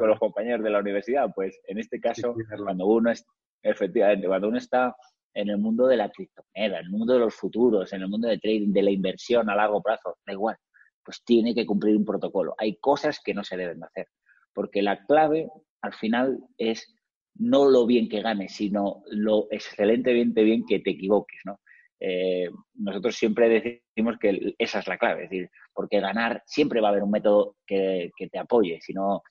los 0.00 0.18
compañeros 0.18 0.62
de 0.62 0.70
la 0.70 0.78
universidad. 0.78 1.32
Pues 1.34 1.58
en 1.66 1.78
este 1.78 2.00
caso, 2.00 2.34
cuando 2.62 2.86
uno 2.86 3.10
es, 3.10 3.26
efectivamente, 3.62 4.28
cuando 4.28 4.48
uno 4.48 4.58
está 4.58 4.94
en 5.34 5.50
el 5.50 5.58
mundo 5.58 5.86
de 5.86 5.96
la 5.96 6.10
criptomoneda, 6.10 6.78
en 6.78 6.86
el 6.86 6.90
mundo 6.90 7.14
de 7.14 7.20
los 7.20 7.34
futuros, 7.34 7.92
en 7.92 8.02
el 8.02 8.08
mundo 8.08 8.28
de 8.28 8.38
trading, 8.38 8.72
de 8.72 8.82
la 8.82 8.90
inversión 8.90 9.50
a 9.50 9.54
largo 9.54 9.82
plazo, 9.82 10.16
da 10.26 10.32
igual, 10.32 10.56
pues 11.04 11.22
tiene 11.24 11.54
que 11.54 11.66
cumplir 11.66 11.96
un 11.96 12.04
protocolo. 12.04 12.54
Hay 12.58 12.76
cosas 12.76 13.20
que 13.24 13.34
no 13.34 13.44
se 13.44 13.56
deben 13.56 13.80
de 13.80 13.86
hacer, 13.86 14.06
porque 14.54 14.82
la 14.82 15.04
clave 15.04 15.48
al 15.82 15.94
final 15.94 16.38
es 16.58 16.94
no 17.34 17.68
lo 17.68 17.86
bien 17.86 18.08
que 18.08 18.22
ganes, 18.22 18.54
sino 18.54 19.02
lo 19.10 19.46
excelentemente 19.50 20.42
bien 20.42 20.64
que 20.66 20.80
te 20.80 20.90
equivoques, 20.90 21.40
¿no? 21.44 21.60
Eh, 22.02 22.48
nosotros 22.76 23.14
siempre 23.14 23.82
decimos 23.94 24.16
que 24.18 24.54
esa 24.58 24.78
es 24.78 24.88
la 24.88 24.96
clave, 24.96 25.24
es 25.24 25.30
decir, 25.30 25.50
porque 25.74 26.00
ganar 26.00 26.42
siempre 26.46 26.80
va 26.80 26.88
a 26.88 26.90
haber 26.92 27.02
un 27.02 27.10
método 27.10 27.56
que, 27.66 28.10
te 28.32 28.38
apoye, 28.38 28.80
sino 28.80 29.22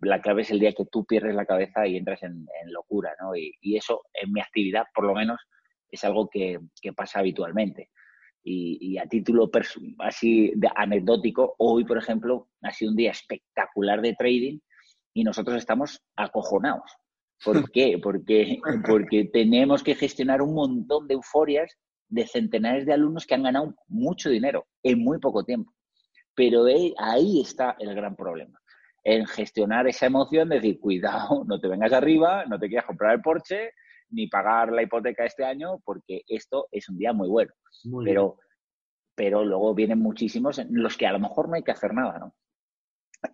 la 0.00 0.20
clave 0.20 0.42
es 0.42 0.50
el 0.50 0.60
día 0.60 0.74
que 0.74 0.84
tú 0.84 1.06
pierdes 1.06 1.34
la 1.34 1.46
cabeza 1.46 1.86
y 1.86 1.96
entras 1.96 2.22
en, 2.22 2.46
locura, 2.66 3.14
¿no? 3.20 3.34
Y, 3.34 3.54
eso 3.76 4.02
en 4.12 4.30
mi 4.32 4.40
actividad, 4.40 4.84
por 4.94 5.04
lo 5.04 5.14
menos, 5.14 5.40
es 5.90 6.04
algo 6.04 6.28
que, 6.28 6.60
pasa 6.94 7.20
habitualmente. 7.20 7.88
Y, 8.44 8.98
a 8.98 9.06
título 9.06 9.50
así 10.00 10.52
de 10.54 10.68
anecdótico, 10.74 11.54
hoy, 11.58 11.84
por 11.84 11.96
ejemplo, 11.96 12.48
ha 12.62 12.70
sido 12.72 12.90
un 12.90 12.96
día 12.96 13.10
espectacular 13.10 14.02
de 14.02 14.14
trading 14.14 14.58
y 15.14 15.24
nosotros 15.24 15.56
estamos 15.56 16.02
acojonados. 16.14 16.90
¿Por 17.42 17.70
qué? 17.72 17.98
Porque, 18.02 18.58
porque 18.86 19.24
tenemos 19.32 19.82
que 19.82 19.94
gestionar 19.94 20.42
un 20.42 20.54
montón 20.54 21.08
de 21.08 21.14
euforias 21.14 21.74
de 22.08 22.26
centenares 22.26 22.86
de 22.86 22.92
alumnos 22.92 23.26
que 23.26 23.34
han 23.34 23.42
ganado 23.42 23.74
mucho 23.86 24.30
dinero 24.30 24.66
en 24.82 24.98
muy 25.00 25.18
poco 25.18 25.44
tiempo. 25.44 25.72
Pero 26.34 26.64
ahí 26.98 27.40
está 27.40 27.76
el 27.78 27.94
gran 27.94 28.14
problema, 28.16 28.60
en 29.04 29.26
gestionar 29.26 29.88
esa 29.88 30.06
emoción, 30.06 30.48
de 30.48 30.56
decir, 30.56 30.80
cuidado, 30.80 31.44
no 31.46 31.60
te 31.60 31.68
vengas 31.68 31.92
arriba, 31.92 32.44
no 32.46 32.58
te 32.58 32.68
quieras 32.68 32.86
comprar 32.86 33.14
el 33.14 33.22
Porsche, 33.22 33.72
ni 34.10 34.26
pagar 34.28 34.72
la 34.72 34.82
hipoteca 34.82 35.24
este 35.24 35.44
año, 35.44 35.80
porque 35.84 36.22
esto 36.26 36.68
es 36.70 36.88
un 36.88 36.98
día 36.98 37.12
muy 37.12 37.28
bueno. 37.28 37.52
pero, 38.04 38.38
pero 39.14 39.44
luego 39.44 39.74
vienen 39.74 39.98
muchísimos 39.98 40.58
en 40.58 40.68
los 40.70 40.96
que 40.96 41.06
a 41.06 41.12
lo 41.12 41.18
mejor 41.18 41.48
no 41.48 41.56
hay 41.56 41.62
que 41.62 41.72
hacer 41.72 41.92
nada, 41.92 42.18
¿no? 42.18 42.34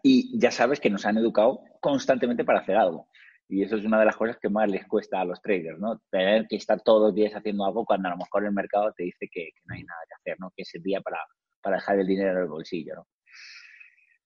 Y 0.03 0.39
ya 0.39 0.51
sabes 0.51 0.81
que 0.81 0.89
nos 0.89 1.05
han 1.05 1.19
educado 1.19 1.61
constantemente 1.81 2.45
para 2.45 2.61
hacer 2.61 2.77
algo. 2.77 3.09
Y 3.49 3.63
eso 3.63 3.77
es 3.77 3.85
una 3.85 3.99
de 3.99 4.07
las 4.07 4.17
cosas 4.17 4.39
que 4.41 4.49
más 4.49 4.69
les 4.71 4.87
cuesta 4.87 5.21
a 5.21 5.25
los 5.25 5.41
traders, 5.43 5.79
¿no? 5.79 6.01
Tener 6.11 6.47
que 6.49 6.57
estar 6.57 6.81
todos 6.81 7.09
los 7.09 7.15
días 7.15 7.33
haciendo 7.35 7.65
algo 7.65 7.85
cuando 7.85 8.09
a 8.09 8.13
lo 8.13 8.17
mejor 8.17 8.45
el 8.45 8.53
mercado 8.53 8.93
te 8.97 9.05
dice 9.05 9.29
que, 9.31 9.51
no 9.67 9.75
hay 9.75 9.83
nada 9.83 10.01
que 10.09 10.15
hacer, 10.15 10.41
¿no? 10.41 10.53
Que 10.57 10.63
es 10.63 10.75
el 10.75 10.83
día 10.83 11.01
para, 11.01 11.19
para 11.61 11.77
dejar 11.77 11.99
el 11.99 12.07
dinero 12.07 12.33
en 12.33 12.39
el 12.39 12.49
bolsillo, 12.49 12.95
¿no? 12.97 13.07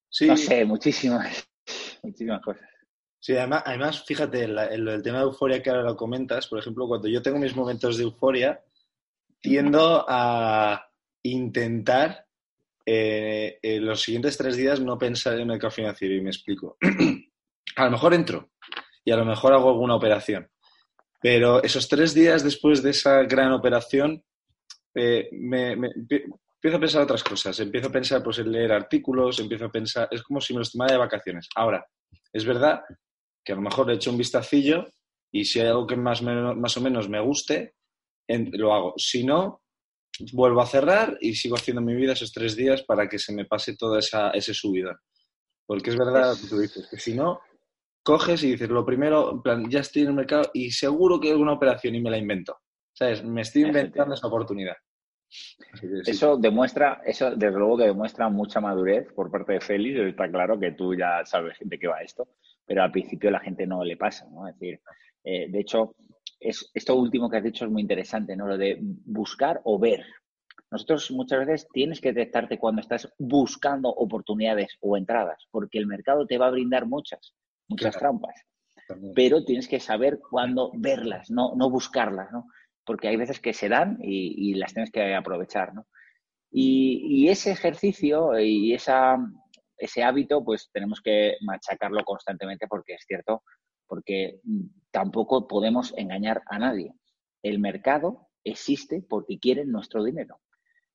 Sí. 0.09 0.27
No 0.27 0.37
sé, 0.37 0.65
muchísimas, 0.65 1.49
muchísimas 2.03 2.41
cosas. 2.43 2.69
Sí, 3.21 3.37
además, 3.37 3.65
además 3.67 4.05
fíjate, 4.05 4.45
en, 4.45 4.57
el 4.57 5.03
tema 5.03 5.19
de 5.19 5.25
euforia 5.25 5.63
que 5.63 5.71
ahora 5.71 5.83
lo 5.83 5.97
comentas, 5.97 6.47
por 6.47 6.61
ejemplo, 6.61 6.87
cuando 6.87 7.09
yo 7.09 7.21
tengo 7.21 7.39
mis 7.39 7.57
momentos 7.57 7.99
de 7.99 8.05
euforia, 8.05 8.63
tiendo 9.41 10.05
a 10.09 10.91
intentar 11.23 12.27
eh, 12.87 13.59
en 13.61 13.85
los 13.85 14.01
siguientes 14.01 14.39
tres 14.39 14.57
días 14.57 14.81
no 14.81 14.97
pensar 14.97 15.35
en 15.35 15.41
el 15.41 15.47
mercado 15.47 15.73
financiero 15.73 16.15
y 16.15 16.21
me 16.21 16.31
explico. 16.31 16.79
a 17.77 17.85
lo 17.85 17.91
mejor 17.91 18.15
entro 18.15 18.51
y 19.09 19.11
a 19.11 19.17
lo 19.17 19.25
mejor 19.25 19.55
hago 19.55 19.71
alguna 19.71 19.95
operación, 19.95 20.50
pero 21.19 21.62
esos 21.62 21.88
tres 21.88 22.12
días 22.12 22.45
después 22.45 22.83
de 22.83 22.91
esa 22.91 23.23
gran 23.23 23.53
operación 23.53 24.23
eh, 24.95 25.31
me, 25.33 25.73
empiezo 25.73 26.77
a 26.77 26.81
pensar 26.81 27.03
otras 27.05 27.25
cosas. 27.25 27.59
Empiezo 27.59 27.88
a 27.88 27.93
pensar 27.93 28.23
pues, 28.23 28.38
en 28.41 28.53
leer 28.53 28.71
artículos, 28.71 29.41
empiezo 29.41 29.65
a 29.65 29.73
pensar, 29.73 30.09
es 30.11 30.23
como 30.23 30.43
si 30.43 30.53
me 30.53 30.59
los 30.59 30.73
tomara 30.73 30.93
de 30.93 30.99
vacaciones. 30.99 31.49
Ahora, 31.57 31.87
es 32.31 32.45
verdad 32.45 32.83
que 33.43 33.53
a 33.55 33.57
lo 33.57 33.62
mejor 33.62 33.87
le 33.87 33.95
echo 33.95 34.11
un 34.11 34.19
vistacillo 34.19 34.85
y 35.33 35.47
si 35.47 35.59
hay 35.59 35.69
algo 35.69 35.87
que 35.87 35.97
más, 35.97 36.21
o 36.21 36.81
menos 36.83 37.09
me 37.09 37.21
guste, 37.21 37.77
lo 38.29 38.75
hago. 38.75 38.93
Si 38.99 39.25
no, 39.25 39.62
vuelvo 40.35 40.61
a 40.61 40.67
cerrar 40.67 41.17
y 41.23 41.35
sigo 41.35 41.57
haciendo 41.57 41.81
mi 41.81 41.95
vida 41.95 42.12
esos 42.12 42.31
tres 42.31 42.55
días 42.55 42.83
para 42.83 43.09
que 43.09 43.19
se 43.19 43.33
me 43.33 43.47
pase 43.47 43.75
toda 43.75 44.00
esa, 44.00 44.33
ese 44.33 44.53
subida. 44.53 45.00
Porque 45.65 45.88
es 45.88 45.97
verdad 45.97 46.35
tú 46.50 46.59
dices, 46.59 46.87
que 46.91 46.99
si 46.99 47.15
no, 47.15 47.41
coges 48.02 48.43
y 48.43 48.52
dices, 48.52 48.69
lo 48.69 48.85
primero, 48.85 49.33
en 49.33 49.43
plan, 49.43 49.71
ya 49.71 49.81
estoy 49.81 50.02
en 50.02 50.09
el 50.09 50.14
mercado 50.14 50.50
y 50.55 50.71
seguro 50.71 51.21
que 51.21 51.28
hay 51.28 51.33
alguna 51.33 51.52
operación 51.52 51.95
y 51.95 52.00
me 52.00 52.11
la 52.11 52.19
invento. 52.19 52.59
¿Sabes? 52.93 53.23
Me 53.23 53.43
estoy 53.43 53.62
inventando 53.62 54.14
esa 54.14 54.26
oportunidad. 54.26 54.75
Eso 56.07 56.37
demuestra, 56.37 57.02
eso 57.05 57.31
desde 57.37 57.59
luego 57.59 57.76
que 57.76 57.85
demuestra 57.85 58.28
mucha 58.28 58.61
madurez 58.61 59.12
por 59.12 59.31
parte 59.31 59.55
de 59.55 59.61
Félix. 59.61 60.00
Está 60.00 60.31
claro 60.31 60.59
que 60.59 60.73
tú 60.73 60.95
ya 60.95 61.25
sabes 61.25 61.59
de 61.61 61.78
qué 61.78 61.87
va 61.87 62.00
esto, 62.00 62.28
pero 62.64 62.83
al 62.83 62.90
principio 62.90 63.31
la 63.31 63.40
gente 63.40 63.67
no 63.67 63.85
le 63.85 63.97
pasa, 63.97 64.26
¿no? 64.31 64.49
Es 64.49 64.59
decir, 64.59 64.81
eh, 65.25 65.49
de 65.50 65.61
hecho, 65.61 65.95
es, 66.40 66.71
esto 66.73 66.97
último 66.97 67.28
que 67.28 67.37
has 67.37 67.45
dicho 67.45 67.64
es 67.64 67.71
muy 67.71 67.83
interesante, 67.83 68.37
¿no? 68.37 68.47
Lo 68.47 68.57
de 68.57 68.78
buscar 68.81 69.61
o 69.64 69.78
ver. 69.78 70.05
Nosotros 70.71 71.11
muchas 71.11 71.47
veces 71.47 71.69
tienes 71.73 72.00
que 72.00 72.12
detectarte 72.12 72.59
cuando 72.59 72.81
estás 72.81 73.12
buscando 73.19 73.88
oportunidades 73.88 74.76
o 74.81 74.97
entradas, 74.97 75.47
porque 75.50 75.78
el 75.78 75.87
mercado 75.87 76.26
te 76.26 76.38
va 76.38 76.49
a 76.49 76.50
brindar 76.50 76.87
muchas, 76.87 77.35
muchas 77.69 77.97
trampas. 77.97 78.35
Pero 79.15 79.45
tienes 79.45 79.69
que 79.69 79.81
saber 79.81 80.19
cuándo 80.19 80.71
verlas, 80.75 81.31
no, 81.31 81.55
no 81.55 81.71
buscarlas, 81.71 82.33
¿no? 82.33 82.47
Porque 82.85 83.09
hay 83.09 83.17
veces 83.17 83.39
que 83.39 83.53
se 83.53 83.69
dan 83.69 83.99
y, 84.01 84.55
las 84.55 84.73
tienes 84.73 84.91
que 84.91 85.15
aprovechar, 85.15 85.75
¿no? 85.75 85.87
Y, 86.51 87.25
y 87.25 87.29
ese 87.29 87.51
ejercicio 87.51 88.39
y 88.39 88.73
esa, 88.73 89.19
ese 89.77 90.03
hábito, 90.03 90.43
pues 90.43 90.71
tenemos 90.73 91.03
que 91.03 91.37
machacarlo 91.43 92.03
constantemente 92.05 92.67
porque 92.67 92.95
es 92.95 93.05
cierto 93.07 93.43
porque 93.89 94.41
tampoco 94.93 95.49
podemos 95.49 95.95
engañar 95.97 96.43
a 96.47 96.59
nadie. 96.59 96.93
El 97.43 97.59
mercado 97.59 98.29
existe 98.45 99.03
porque 99.09 99.39
quieren 99.39 99.73
nuestro 99.73 100.05
dinero. 100.05 100.41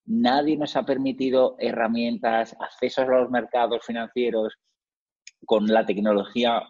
Nadie 0.05 0.57
nos 0.57 0.75
ha 0.75 0.85
permitido 0.85 1.55
herramientas, 1.59 2.55
accesos 2.59 3.05
a 3.05 3.19
los 3.19 3.31
mercados 3.31 3.85
financieros 3.85 4.57
con 5.45 5.67
la 5.67 5.85
tecnología 5.85 6.61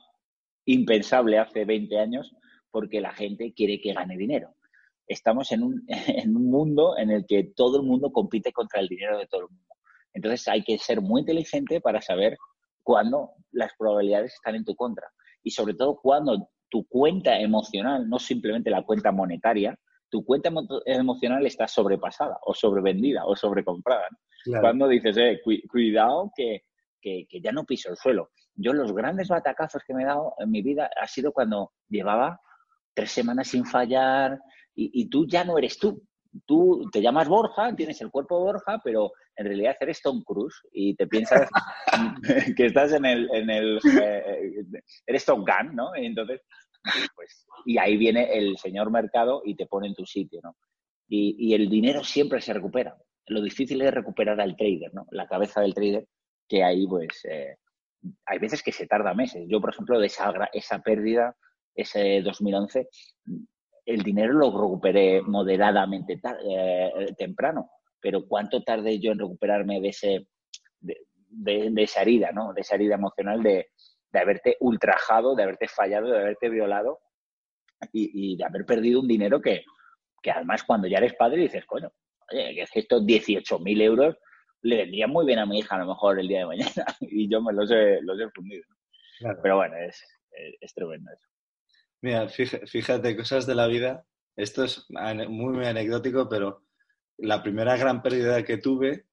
impensable 0.65 1.39
hace 1.39 1.65
20 1.65 1.97
años 1.99 2.35
porque 2.71 3.01
la 3.01 3.13
gente 3.13 3.53
quiere 3.53 3.79
que 3.79 3.93
gane 3.93 4.17
dinero. 4.17 4.55
Estamos 5.07 5.51
en 5.51 5.63
un, 5.63 5.83
en 5.87 6.35
un 6.35 6.49
mundo 6.49 6.97
en 6.97 7.11
el 7.11 7.25
que 7.27 7.51
todo 7.55 7.77
el 7.77 7.83
mundo 7.83 8.11
compite 8.11 8.51
contra 8.51 8.79
el 8.81 8.87
dinero 8.87 9.17
de 9.17 9.27
todo 9.27 9.41
el 9.41 9.49
mundo. 9.49 9.75
Entonces 10.13 10.47
hay 10.47 10.63
que 10.63 10.77
ser 10.77 11.01
muy 11.01 11.21
inteligente 11.21 11.81
para 11.81 12.01
saber 12.01 12.37
cuándo 12.83 13.31
las 13.51 13.71
probabilidades 13.77 14.33
están 14.33 14.55
en 14.55 14.65
tu 14.65 14.75
contra 14.75 15.07
y 15.41 15.51
sobre 15.51 15.73
todo 15.73 15.99
cuando 16.01 16.49
tu 16.69 16.85
cuenta 16.87 17.39
emocional, 17.39 18.09
no 18.09 18.17
simplemente 18.17 18.69
la 18.71 18.83
cuenta 18.83 19.11
monetaria, 19.11 19.77
tu 20.09 20.23
cuenta 20.23 20.51
emocional 20.85 21.45
está 21.45 21.67
sobrepasada 21.67 22.37
o 22.45 22.53
sobrevendida 22.53 23.25
o 23.25 23.35
sobrecomprada. 23.35 24.07
Cuando 24.59 24.87
dices, 24.87 25.15
eh, 25.17 25.39
cuidado 25.69 26.31
que, 26.35 26.63
ya 27.41 27.51
no 27.51 27.65
piso 27.65 27.89
el 27.89 27.97
suelo. 27.97 28.31
Yo 28.55 28.73
los 28.73 28.93
grandes 28.93 29.27
batacazos 29.27 29.83
que 29.85 29.93
me 29.93 30.03
he 30.03 30.05
dado 30.05 30.33
en 30.39 30.51
mi 30.51 30.61
vida 30.61 30.89
ha 30.99 31.07
sido 31.07 31.31
cuando 31.31 31.73
llevaba 31.89 32.39
tres 32.93 33.11
semanas 33.11 33.47
sin 33.47 33.65
fallar 33.65 34.39
y 34.75 35.07
tú 35.09 35.27
ya 35.27 35.43
no 35.43 35.57
eres 35.57 35.77
tú 35.77 36.03
tú 36.45 36.89
te 36.91 37.01
llamas 37.01 37.27
Borja, 37.27 37.75
tienes 37.75 38.01
el 38.01 38.11
cuerpo 38.11 38.37
de 38.37 38.43
Borja, 38.45 38.81
pero 38.83 39.11
en 39.35 39.45
realidad 39.45 39.75
eres 39.79 40.01
Tom 40.01 40.23
Cruise 40.23 40.61
y 40.71 40.95
te 40.95 41.07
piensas 41.07 41.49
que 42.57 42.65
estás 42.65 42.93
en 42.93 43.05
el, 43.05 43.29
en 43.33 43.49
el 43.49 43.79
eh, 44.01 44.63
eres 45.05 45.25
Tom 45.25 45.43
Gunn, 45.45 45.75
¿no? 45.75 45.95
Y 45.95 46.05
entonces, 46.05 46.41
pues, 47.15 47.45
y 47.65 47.77
ahí 47.77 47.97
viene 47.97 48.37
el 48.37 48.57
señor 48.57 48.91
mercado 48.91 49.41
y 49.45 49.55
te 49.55 49.67
pone 49.67 49.87
en 49.87 49.95
tu 49.95 50.05
sitio, 50.05 50.39
¿no? 50.43 50.55
Y, 51.07 51.53
el 51.53 51.69
dinero 51.69 52.03
siempre 52.03 52.41
se 52.41 52.53
recupera. 52.53 52.97
Lo 53.27 53.41
difícil 53.41 53.79
es 53.83 53.93
recuperar 53.93 54.41
al 54.41 54.55
trader, 54.55 54.91
¿no? 54.93 55.05
La 55.11 55.27
cabeza 55.27 55.61
del 55.61 55.75
trader, 55.75 56.07
que 56.47 56.63
ahí, 56.63 56.87
pues, 56.87 57.25
eh, 57.25 57.57
hay 58.25 58.39
veces 58.39 58.61
que 58.61 58.71
se 58.71 58.87
tarda 58.87 59.13
meses. 59.13 59.45
Yo, 59.47 59.61
por 59.61 59.71
ejemplo, 59.71 59.99
de 59.99 60.07
esa, 60.07 60.31
esa 60.53 60.79
pérdida, 60.79 61.35
ese 61.75 62.21
2011, 62.21 62.89
el 63.85 64.03
dinero 64.03 64.33
lo 64.33 64.51
recuperé 64.51 65.21
moderadamente 65.21 66.19
eh, 66.49 67.13
temprano, 67.17 67.69
pero 67.99 68.25
¿cuánto 68.27 68.63
tardé 68.63 68.99
yo 68.99 69.11
en 69.11 69.19
recuperarme 69.19 69.81
de, 69.81 69.89
ese, 69.89 70.27
de, 70.79 71.73
esa 71.77 72.01
herida, 72.01 72.31
¿no? 72.31 72.53
de 72.53 72.61
esa 72.61 72.75
herida 72.75 72.95
emocional 72.95 73.41
de, 73.43 73.67
haberte 74.13 74.57
ultrajado, 74.59 75.35
de 75.35 75.43
haberte 75.43 75.67
fallado, 75.67 76.11
de 76.11 76.19
haberte 76.19 76.49
violado 76.49 76.99
y, 77.91 78.37
de 78.37 78.45
haber 78.45 78.65
perdido 78.65 79.01
un 79.01 79.07
dinero 79.07 79.41
que, 79.41 79.63
además 80.31 80.63
cuando 80.63 80.87
ya 80.87 80.99
eres 80.99 81.15
padre 81.15 81.41
dices, 81.41 81.65
coño, 81.65 81.91
oye, 82.31 82.53
que 82.53 82.61
es 82.61 82.71
que 82.71 82.79
estos 82.81 83.03
18.000 83.03 83.81
euros 83.81 84.15
le 84.63 84.77
vendrían 84.77 85.09
muy 85.09 85.25
bien 85.25 85.39
a 85.39 85.45
mi 85.45 85.59
hija 85.59 85.75
a 85.75 85.79
lo 85.79 85.87
mejor 85.87 86.19
el 86.19 86.27
día 86.27 86.39
de 86.39 86.45
mañana 86.45 86.85
y 87.01 87.29
yo 87.29 87.41
me 87.41 87.53
los 87.53 87.69
he, 87.71 88.01
los 88.01 88.19
he 88.19 88.29
fundido. 88.31 88.63
Pero 89.41 89.57
bueno, 89.57 89.75
es, 89.77 90.03
es 90.59 90.73
tremendo 90.73 91.11
eso. 91.11 91.27
Mira, 92.01 92.27
fíjate, 92.27 93.15
cosas 93.15 93.45
de 93.45 93.55
la 93.55 93.67
vida. 93.67 94.05
Esto 94.35 94.65
es 94.65 94.85
muy, 94.89 95.53
muy 95.53 95.65
anecdótico, 95.65 96.27
pero 96.27 96.63
la 97.17 97.41
primera 97.41 97.77
gran 97.77 98.01
pérdida 98.01 98.43
que 98.43 98.57
tuve 98.57 99.05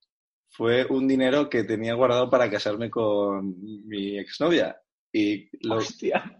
fue 0.49 0.87
un 0.87 1.07
dinero 1.07 1.49
que 1.49 1.63
tenía 1.63 1.95
guardado 1.95 2.29
para 2.29 2.51
casarme 2.51 2.91
con 2.91 3.55
mi 3.87 4.19
exnovia. 4.19 4.81
Y 5.13 5.49
lo, 5.67 5.79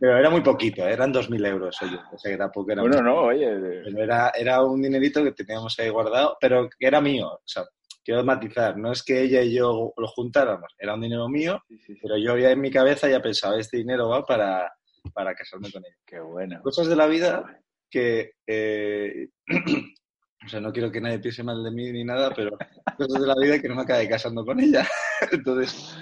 Pero 0.01 0.17
era 0.17 0.31
muy 0.31 0.43
poquito, 0.43 0.87
¿eh? 0.87 0.93
eran 0.93 1.13
2.000 1.13 1.47
euros, 1.47 1.77
oye. 1.83 1.99
O 2.13 2.19
sea, 2.19 2.31
que 2.31 2.39
tampoco 2.39 2.71
era 2.71 2.83
Bueno, 2.83 3.03
no, 3.03 3.23
oye. 3.23 3.49
Pero 3.85 4.03
era, 4.03 4.31
era 4.31 4.63
un 4.63 4.81
dinerito 4.81 5.25
que 5.25 5.33
teníamos 5.33 5.79
ahí 5.79 5.89
guardado, 5.89 6.37
pero 6.41 6.69
que 6.69 6.87
era 6.87 7.01
mío. 7.01 7.29
O 7.29 7.43
sea, 7.45 7.65
quiero 8.05 8.25
matizar, 8.25 8.77
no 8.77 8.93
es 8.93 9.03
que 9.03 9.23
ella 9.23 9.43
y 9.43 9.55
yo 9.55 9.93
lo 9.97 10.09
juntáramos, 10.09 10.75
era 10.79 10.95
un 10.95 11.01
dinero 11.01 11.29
mío, 11.29 11.63
pero 12.03 12.17
yo 12.17 12.37
ya 12.37 12.51
en 12.51 12.61
mi 12.61 12.71
cabeza 12.71 13.09
ya 13.09 13.21
pensaba, 13.21 13.59
este 13.59 13.79
dinero 13.79 14.09
va 14.09 14.25
para, 14.25 14.73
para 15.13 15.35
casarme 15.35 15.71
con 15.71 15.85
ella. 15.85 15.97
Qué 16.07 16.21
bueno. 16.21 16.61
Cosas 16.63 16.89
de 16.89 16.97
la 16.97 17.07
vida 17.07 17.61
que, 17.91 18.33
eh, 18.47 19.29
o 20.47 20.49
sea, 20.49 20.61
no 20.61 20.73
quiero 20.73 20.91
que 20.91 21.01
nadie 21.01 21.19
piense 21.19 21.43
mal 21.43 21.63
de 21.63 21.71
mí 21.71 21.93
ni 21.93 22.05
nada, 22.05 22.33
pero 22.35 22.57
cosas 22.97 23.21
de 23.21 23.27
la 23.27 23.35
vida 23.41 23.61
que 23.61 23.69
no 23.69 23.75
me 23.75 23.83
acabe 23.83 24.09
casando 24.09 24.45
con 24.45 24.61
ella. 24.61 24.87
Entonces... 25.33 25.97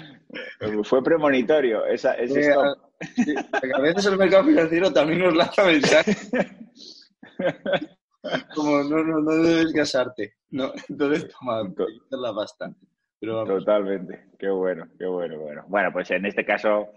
Fue 0.84 1.02
premonitorio, 1.02 1.86
esa, 1.86 2.12
ese 2.12 2.52
a 2.52 3.80
veces 3.80 4.06
el 4.06 4.18
mercado 4.18 4.44
financiero 4.44 4.92
también 4.92 5.20
nos 5.20 5.34
lanza 5.34 5.64
mensajes. 5.64 6.30
Como, 8.54 8.82
no, 8.82 9.02
no, 9.04 9.20
no 9.20 9.36
debes 9.36 9.72
casarte. 9.72 10.34
No, 10.50 10.72
entonces, 10.88 11.28
toma, 11.28 11.62
la 12.10 12.34
pasta. 12.34 12.74
Totalmente. 13.20 14.26
Qué 14.38 14.48
bueno, 14.48 14.86
qué 14.98 15.06
bueno, 15.06 15.38
bueno. 15.38 15.64
Bueno, 15.68 15.92
pues 15.92 16.10
en 16.10 16.26
este 16.26 16.44
caso, 16.44 16.88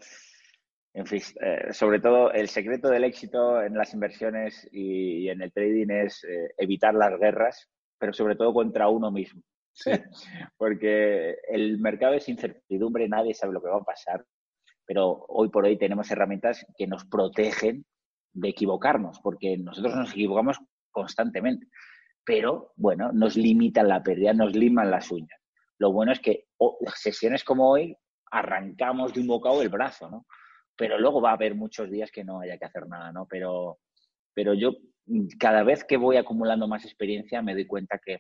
en 0.93 1.05
fin, 1.05 1.21
eh, 1.41 1.73
sobre 1.73 1.99
todo 1.99 2.31
el 2.31 2.47
secreto 2.47 2.89
del 2.89 3.03
éxito 3.03 3.61
en 3.61 3.75
las 3.75 3.93
inversiones 3.93 4.67
y, 4.71 5.29
en 5.29 5.41
el 5.41 5.51
trading 5.51 5.89
es 5.89 6.23
eh, 6.23 6.53
evitar 6.57 6.93
las 6.93 7.19
guerras, 7.19 7.69
pero 7.97 8.13
sobre 8.13 8.35
todo 8.35 8.53
contra 8.53 8.87
uno 8.87 9.11
mismo. 9.11 9.41
Sí. 9.73 9.91
Porque 10.57 11.35
el 11.49 11.79
mercado 11.79 12.13
es 12.13 12.29
incertidumbre, 12.29 13.07
nadie 13.07 13.33
sabe 13.33 13.53
lo 13.53 13.61
que 13.61 13.69
va 13.69 13.77
a 13.77 13.83
pasar, 13.83 14.23
pero 14.85 15.25
hoy 15.27 15.49
por 15.49 15.65
hoy 15.65 15.77
tenemos 15.77 16.11
herramientas 16.11 16.65
que 16.77 16.87
nos 16.87 17.05
protegen 17.05 17.85
de 18.33 18.49
equivocarnos, 18.49 19.19
porque 19.21 19.57
nosotros 19.57 19.95
nos 19.95 20.11
equivocamos 20.11 20.57
constantemente, 20.91 21.67
pero 22.23 22.73
bueno, 22.75 23.11
nos 23.11 23.35
limitan 23.35 23.87
la 23.87 24.03
pérdida, 24.03 24.33
nos 24.33 24.55
liman 24.55 24.91
las 24.91 25.11
uñas. 25.11 25.39
Lo 25.79 25.91
bueno 25.91 26.11
es 26.11 26.19
que 26.19 26.45
sesiones 26.95 27.43
como 27.43 27.69
hoy 27.69 27.97
arrancamos 28.31 29.13
de 29.13 29.21
un 29.21 29.27
bocado 29.27 29.61
el 29.61 29.69
brazo, 29.69 30.09
¿no? 30.09 30.25
Pero 30.77 30.99
luego 30.99 31.21
va 31.21 31.31
a 31.31 31.33
haber 31.33 31.55
muchos 31.55 31.89
días 31.89 32.11
que 32.11 32.23
no 32.23 32.39
haya 32.39 32.57
que 32.57 32.65
hacer 32.65 32.87
nada, 32.87 33.11
¿no? 33.11 33.25
Pero, 33.27 33.79
pero 34.33 34.53
yo 34.53 34.73
cada 35.39 35.63
vez 35.63 35.83
que 35.83 35.97
voy 35.97 36.17
acumulando 36.17 36.67
más 36.67 36.85
experiencia 36.85 37.41
me 37.41 37.53
doy 37.53 37.65
cuenta 37.65 37.99
que, 38.03 38.19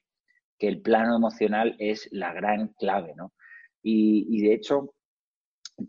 el 0.59 0.79
plano 0.83 1.15
emocional 1.15 1.75
es 1.79 2.07
la 2.11 2.33
gran 2.33 2.67
clave, 2.77 3.15
¿no? 3.15 3.33
Y, 3.81 4.43
de 4.43 4.53
hecho, 4.53 4.93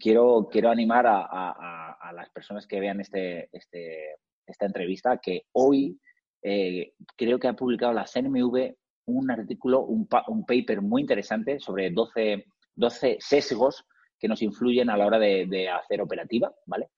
quiero, 0.01 0.49
quiero 0.51 0.71
animar 0.71 1.05
a, 1.07 2.13
las 2.15 2.31
personas 2.31 2.67
que 2.67 2.81
vean 2.81 2.99
este, 2.99 3.51
este, 3.53 4.17
esta 4.47 4.65
entrevista 4.65 5.19
que 5.19 5.43
hoy 5.53 6.01
eh, 6.43 6.95
creo 7.17 7.39
que 7.39 7.49
ha 7.49 7.55
publicado 7.55 7.93
la 7.93 8.05
CNMV 8.05 8.75
un 9.07 9.31
artículo, 9.31 9.81
un, 9.83 10.09
un 10.29 10.45
paper 10.45 10.81
muy 10.81 11.03
interesante 11.03 11.59
sobre 11.59 11.91
12, 11.91 12.45
12, 12.77 13.17
sesgos 13.21 13.85
que 14.19 14.29
nos 14.29 14.43
influyen 14.43 14.91
a 14.91 14.97
la 14.97 15.07
hora 15.07 15.19
de, 15.19 15.69
hacer 15.69 16.01
operativa, 16.01 16.53
¿vale? 16.67 16.91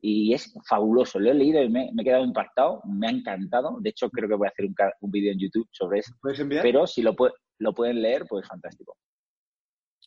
Y 0.00 0.32
es 0.32 0.54
fabuloso, 0.68 1.18
lo 1.18 1.30
he 1.30 1.34
leído 1.34 1.60
y 1.60 1.68
me, 1.68 1.90
he 1.98 2.04
quedado 2.04 2.24
impactado, 2.24 2.80
me 2.84 3.08
ha 3.08 3.10
encantado. 3.10 3.78
De 3.80 3.90
hecho, 3.90 4.08
creo 4.10 4.28
que 4.28 4.36
voy 4.36 4.46
a 4.46 4.50
hacer 4.50 4.66
un, 4.66 4.74
un 5.00 5.10
vídeo 5.10 5.32
en 5.32 5.40
YouTube 5.40 5.68
sobre 5.72 5.98
eso. 6.00 6.12
¿Puedes 6.22 6.38
enviar? 6.38 6.62
Pero 6.62 6.86
si 6.86 7.02
lo, 7.02 7.16
lo 7.58 7.74
pueden 7.74 8.00
leer, 8.00 8.24
pues 8.28 8.46
fantástico. 8.46 8.96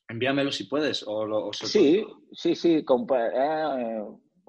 Envíamelo 0.07 0.51
si 0.51 0.65
puedes. 0.65 1.03
O, 1.07 1.51
sí, 1.53 2.05
sí, 2.31 2.55
sí, 2.55 2.75
eh, 2.75 4.03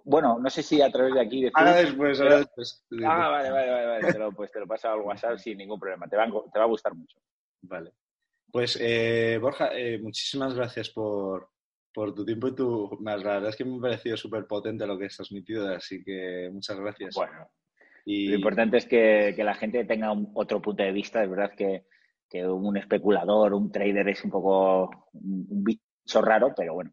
bueno, 0.04 0.38
no 0.38 0.50
sé 0.50 0.62
si 0.62 0.80
a 0.80 0.90
través 0.90 1.14
de 1.14 1.20
aquí. 1.20 1.42
De 1.42 1.50
ahora 1.54 1.76
después, 1.76 2.20
ahora 2.20 2.38
después. 2.38 2.84
Ah, 3.04 3.28
vale, 3.28 3.50
vale, 3.50 3.86
vale. 3.86 4.12
Te 4.12 4.18
lo, 4.18 4.32
pues 4.32 4.50
te 4.50 4.60
lo 4.60 4.66
paso 4.66 4.88
al 4.88 5.00
WhatsApp 5.00 5.38
sin 5.38 5.58
ningún 5.58 5.78
problema. 5.78 6.08
Te 6.08 6.16
va, 6.16 6.26
te 6.26 6.58
va 6.58 6.64
a 6.64 6.68
gustar 6.68 6.94
mucho. 6.94 7.18
Vale. 7.62 7.92
Pues, 8.50 8.78
eh, 8.80 9.38
Borja, 9.40 9.70
eh, 9.72 9.98
muchísimas 9.98 10.54
gracias 10.54 10.90
por, 10.90 11.48
por 11.92 12.14
tu 12.14 12.24
tiempo 12.24 12.48
y 12.48 12.54
tu... 12.54 12.98
La 13.02 13.16
verdad 13.16 13.48
es 13.48 13.56
que 13.56 13.64
me 13.64 13.78
ha 13.78 13.80
parecido 13.80 14.16
súper 14.16 14.46
potente 14.46 14.86
lo 14.86 14.98
que 14.98 15.06
has 15.06 15.16
transmitido, 15.16 15.68
así 15.68 16.04
que 16.04 16.50
muchas 16.52 16.78
gracias. 16.78 17.14
Bueno, 17.14 17.50
y... 18.04 18.28
lo 18.28 18.36
importante 18.36 18.76
es 18.76 18.86
que, 18.86 19.32
que 19.34 19.44
la 19.44 19.54
gente 19.54 19.84
tenga 19.84 20.12
otro 20.34 20.60
punto 20.60 20.82
de 20.82 20.92
vista. 20.92 21.22
Es 21.22 21.30
verdad 21.30 21.52
que, 21.56 21.86
que, 22.28 22.46
un 22.46 22.76
especulador, 22.76 23.54
un 23.54 23.72
trader 23.72 24.08
es 24.10 24.22
un 24.22 24.30
poco 24.30 25.08
un 25.14 25.64
bicho 25.64 26.20
raro, 26.20 26.52
pero 26.54 26.74
bueno, 26.74 26.92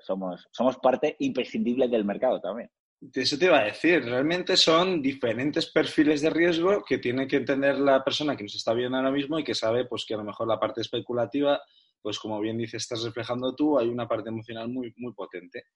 somos, 0.00 0.48
somos 0.50 0.76
parte 0.78 1.16
imprescindible 1.20 1.88
del 1.88 2.04
mercado 2.04 2.40
también. 2.40 2.70
Eso 3.14 3.38
te 3.38 3.44
iba 3.44 3.60
a 3.60 3.64
decir, 3.64 4.04
realmente 4.04 4.56
son 4.56 5.00
diferentes 5.00 5.70
perfiles 5.70 6.20
de 6.20 6.30
riesgo 6.30 6.82
que 6.84 6.98
tiene 6.98 7.28
que 7.28 7.36
entender 7.36 7.78
la 7.78 8.02
persona 8.02 8.36
que 8.36 8.42
nos 8.42 8.56
está 8.56 8.74
viendo 8.74 8.96
ahora 8.96 9.12
mismo 9.12 9.38
y 9.38 9.44
que 9.44 9.54
sabe 9.54 9.84
pues 9.84 10.04
que 10.04 10.14
a 10.14 10.16
lo 10.16 10.24
mejor 10.24 10.48
la 10.48 10.58
parte 10.58 10.80
especulativa, 10.80 11.62
pues 12.02 12.18
como 12.18 12.40
bien 12.40 12.58
dices, 12.58 12.82
estás 12.82 13.04
reflejando 13.04 13.54
tú, 13.54 13.78
hay 13.78 13.88
una 13.88 14.08
parte 14.08 14.30
emocional 14.30 14.68
muy, 14.68 14.92
muy 14.96 15.12
potente. 15.12 15.66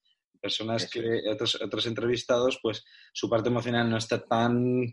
Personas 0.40 0.90
que, 0.90 1.22
otros, 1.30 1.62
otros 1.62 1.86
entrevistados, 1.86 2.58
pues 2.60 2.84
su 3.12 3.30
parte 3.30 3.48
emocional 3.48 3.88
no 3.88 3.98
está 3.98 4.24
tan 4.24 4.92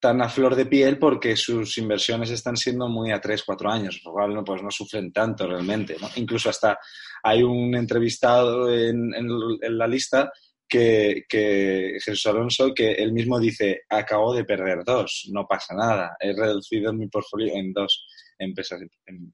tan 0.00 0.22
a 0.22 0.28
flor 0.30 0.56
de 0.56 0.64
piel 0.64 0.98
porque 0.98 1.36
sus 1.36 1.76
inversiones 1.76 2.30
están 2.30 2.56
siendo 2.56 2.88
muy 2.88 3.12
a 3.12 3.20
3, 3.20 3.42
4 3.44 3.70
años, 3.70 4.00
por 4.02 4.12
lo 4.12 4.14
cual 4.14 4.34
no, 4.34 4.44
pues 4.44 4.62
no 4.62 4.70
sufren 4.70 5.12
tanto 5.12 5.46
realmente. 5.46 5.96
¿no? 6.00 6.08
Incluso 6.16 6.48
hasta 6.48 6.78
hay 7.22 7.42
un 7.42 7.76
entrevistado 7.76 8.72
en, 8.72 9.14
en, 9.14 9.78
la 9.78 9.86
lista 9.86 10.32
que, 10.66 11.24
que, 11.28 11.98
Jesús 12.02 12.26
Alonso, 12.26 12.72
que 12.74 12.92
él 12.92 13.12
mismo 13.12 13.38
dice, 13.38 13.82
acabo 13.90 14.32
de 14.32 14.44
perder 14.44 14.84
dos, 14.84 15.28
no 15.32 15.46
pasa 15.46 15.74
nada, 15.74 16.16
he 16.18 16.32
reducido 16.32 16.94
mi 16.94 17.06
portfolio 17.08 17.54
en 17.54 17.72
dos 17.72 18.06
empresas 18.38 18.80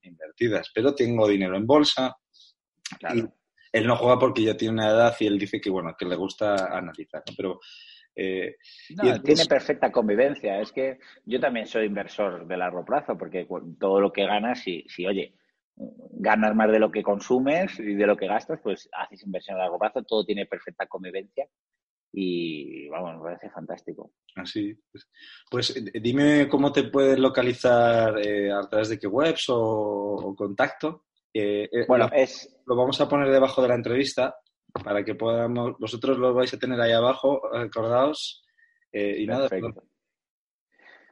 invertidas, 0.03 0.69
pero 0.73 0.93
tengo 0.93 1.27
dinero 1.29 1.55
en 1.55 1.65
bolsa. 1.65 2.13
Y 3.15 3.23
él 3.71 3.87
no 3.87 3.95
juega 3.95 4.19
porque 4.19 4.43
ya 4.43 4.57
tiene 4.57 4.73
una 4.73 4.89
edad 4.89 5.15
y 5.19 5.27
él 5.27 5.39
dice 5.39 5.61
que, 5.61 5.69
bueno, 5.69 5.95
que 5.97 6.05
le 6.05 6.15
gusta 6.15 6.75
analizar, 6.77 7.23
pero 7.35 7.59
eh, 8.17 8.55
tiene 9.23 9.45
perfecta 9.47 9.91
convivencia. 9.91 10.59
Es 10.59 10.71
que 10.71 10.97
yo 11.25 11.39
también 11.39 11.67
soy 11.67 11.85
inversor 11.85 12.47
de 12.47 12.57
largo 12.57 12.83
plazo, 12.83 13.15
porque 13.15 13.47
todo 13.79 14.01
lo 14.01 14.11
que 14.11 14.25
ganas, 14.25 14.59
si, 14.61 14.83
si 14.89 15.05
oye, 15.05 15.35
ganas 15.75 16.55
más 16.55 16.71
de 16.71 16.79
lo 16.79 16.91
que 16.91 17.03
consumes 17.03 17.79
y 17.79 17.93
de 17.93 18.07
lo 18.07 18.17
que 18.17 18.27
gastas, 18.27 18.59
pues 18.63 18.89
haces 18.91 19.23
inversión 19.23 19.57
a 19.57 19.63
largo 19.63 19.77
plazo, 19.77 20.03
todo 20.03 20.25
tiene 20.25 20.47
perfecta 20.47 20.87
convivencia 20.87 21.47
y 22.11 22.87
vamos, 22.89 23.17
me 23.17 23.21
parece 23.21 23.51
fantástico. 23.51 24.13
Así, 24.35 24.73
pues, 24.91 25.07
pues 25.51 25.77
eh, 25.77 25.99
dime 26.01 26.47
cómo 26.49 26.71
te 26.71 26.85
puedes 26.85 27.19
localizar 27.19 28.17
eh, 28.17 28.51
a 28.51 28.67
través 28.67 28.89
de 28.89 28.97
qué 28.97 29.05
webs 29.05 29.45
o, 29.49 30.33
contacto. 30.35 31.05
bueno, 31.87 32.09
es... 32.11 32.51
Lo 32.65 32.75
vamos 32.75 32.99
a 32.99 33.07
poner 33.07 33.29
debajo 33.29 33.61
de 33.61 33.67
la 33.67 33.75
entrevista 33.75 34.35
para 34.83 35.03
que 35.03 35.15
podamos, 35.15 35.77
vosotros 35.79 36.17
lo 36.17 36.33
vais 36.33 36.53
a 36.53 36.59
tener 36.59 36.79
ahí 36.79 36.91
abajo, 36.91 37.41
acordaos. 37.55 38.43
Eh, 38.91 39.17
y 39.19 39.27
nada. 39.27 39.49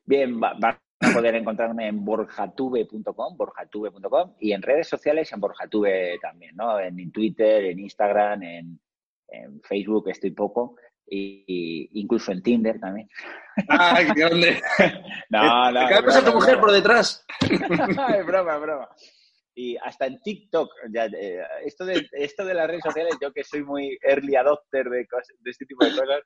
Bien, 0.05 0.39
van 0.39 0.63
a 0.63 1.13
poder 1.13 1.35
encontrarme 1.35 1.87
en 1.87 2.03
borjatube.com, 2.05 3.37
borjatube.com 3.37 4.35
y 4.39 4.53
en 4.53 4.61
redes 4.61 4.87
sociales 4.87 5.31
en 5.33 5.39
borjatube 5.39 6.19
también, 6.21 6.55
¿no? 6.55 6.79
En, 6.79 7.11
Twitter, 7.11 7.65
en 7.65 7.79
Instagram, 7.79 8.43
en, 8.43 8.79
Facebook 9.63 10.07
estoy 10.09 10.31
poco 10.31 10.75
y, 11.05 11.89
incluso 11.99 12.31
en 12.31 12.41
Tinder 12.41 12.79
también. 12.79 13.09
¡Ah, 13.69 13.99
qué 13.99 14.21
grande! 14.21 14.61
no, 15.29 15.71
no. 15.71 15.87
¿Qué 15.87 16.03
pasa 16.03 16.19
a 16.19 16.25
tu 16.25 16.33
mujer 16.33 16.59
por 16.59 16.71
detrás? 16.71 17.25
es 17.41 18.25
broma, 18.25 18.55
es 18.55 18.61
broma 18.61 18.89
y 19.55 19.77
hasta 19.77 20.05
en 20.05 20.19
TikTok. 20.21 20.69
Ya, 20.93 21.05
eh, 21.05 21.41
esto, 21.65 21.85
de, 21.85 22.07
esto 22.11 22.45
de 22.45 22.53
las 22.53 22.67
redes 22.67 22.83
sociales, 22.83 23.15
yo 23.21 23.31
que 23.31 23.43
soy 23.43 23.63
muy 23.63 23.97
early 24.03 24.35
adopter 24.35 24.89
de, 24.89 25.07
de 25.39 25.51
este 25.51 25.65
tipo 25.65 25.85
de 25.85 25.91
cosas, 25.91 26.21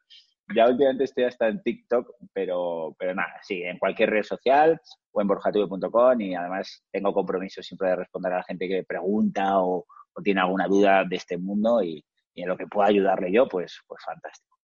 ya 0.56 0.68
últimamente 0.68 1.04
estoy 1.04 1.26
hasta 1.26 1.48
en 1.48 1.62
TikTok, 1.62 2.10
pero, 2.34 2.96
pero 2.98 3.13
nada, 3.13 3.39
sí, 3.44 3.62
en 3.62 3.78
cualquier 3.78 4.10
red 4.10 4.24
social 4.24 4.82
o 5.12 5.22
en 5.22 5.28
borjatube.com 5.28 6.22
y 6.22 6.36
además 6.36 6.84
tengo 6.92 7.13
compromiso 7.13 7.62
siempre 7.62 7.89
de 7.89 7.98
responder 7.98 8.34
a 8.34 8.38
la 8.38 8.44
gente 8.44 8.68
que 8.68 8.84
pregunta 8.84 9.62
o, 9.62 9.86
tiene 10.22 10.42
alguna 10.42 10.68
duda 10.68 11.06
de 11.10 11.15
este 11.15 11.38
mundo 11.38 11.82
y, 11.82 12.04
y, 12.34 12.42
en 12.42 12.50
lo 12.50 12.58
que 12.58 12.68
pueda 12.68 12.89
ayudarle 12.89 13.32
yo, 13.32 13.48
pues, 13.48 13.80
pues 13.88 14.04
fantástico. 14.04 14.58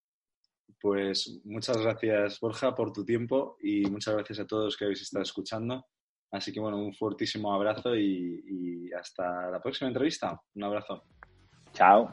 Pues 0.82 1.40
muchas 1.44 1.78
gracias, 1.78 2.38
Borja, 2.40 2.74
por 2.74 2.92
tu 2.92 3.06
tiempo 3.06 3.56
y 3.62 3.88
muchas 3.88 4.16
gracias 4.16 4.40
a 4.40 4.46
todos 4.46 4.76
que 4.76 4.84
habéis 4.84 5.00
estado 5.00 5.22
escuchando. 5.22 5.86
Así 6.36 6.52
que 6.52 6.60
bueno, 6.60 6.78
un 6.78 6.94
fuertísimo 6.94 7.52
abrazo 7.52 7.96
y, 7.96 8.90
hasta 8.98 9.50
la 9.50 9.60
próxima 9.60 9.88
entrevista. 9.88 10.40
Un 10.54 10.64
abrazo. 10.64 11.02
Chao. 11.72 12.10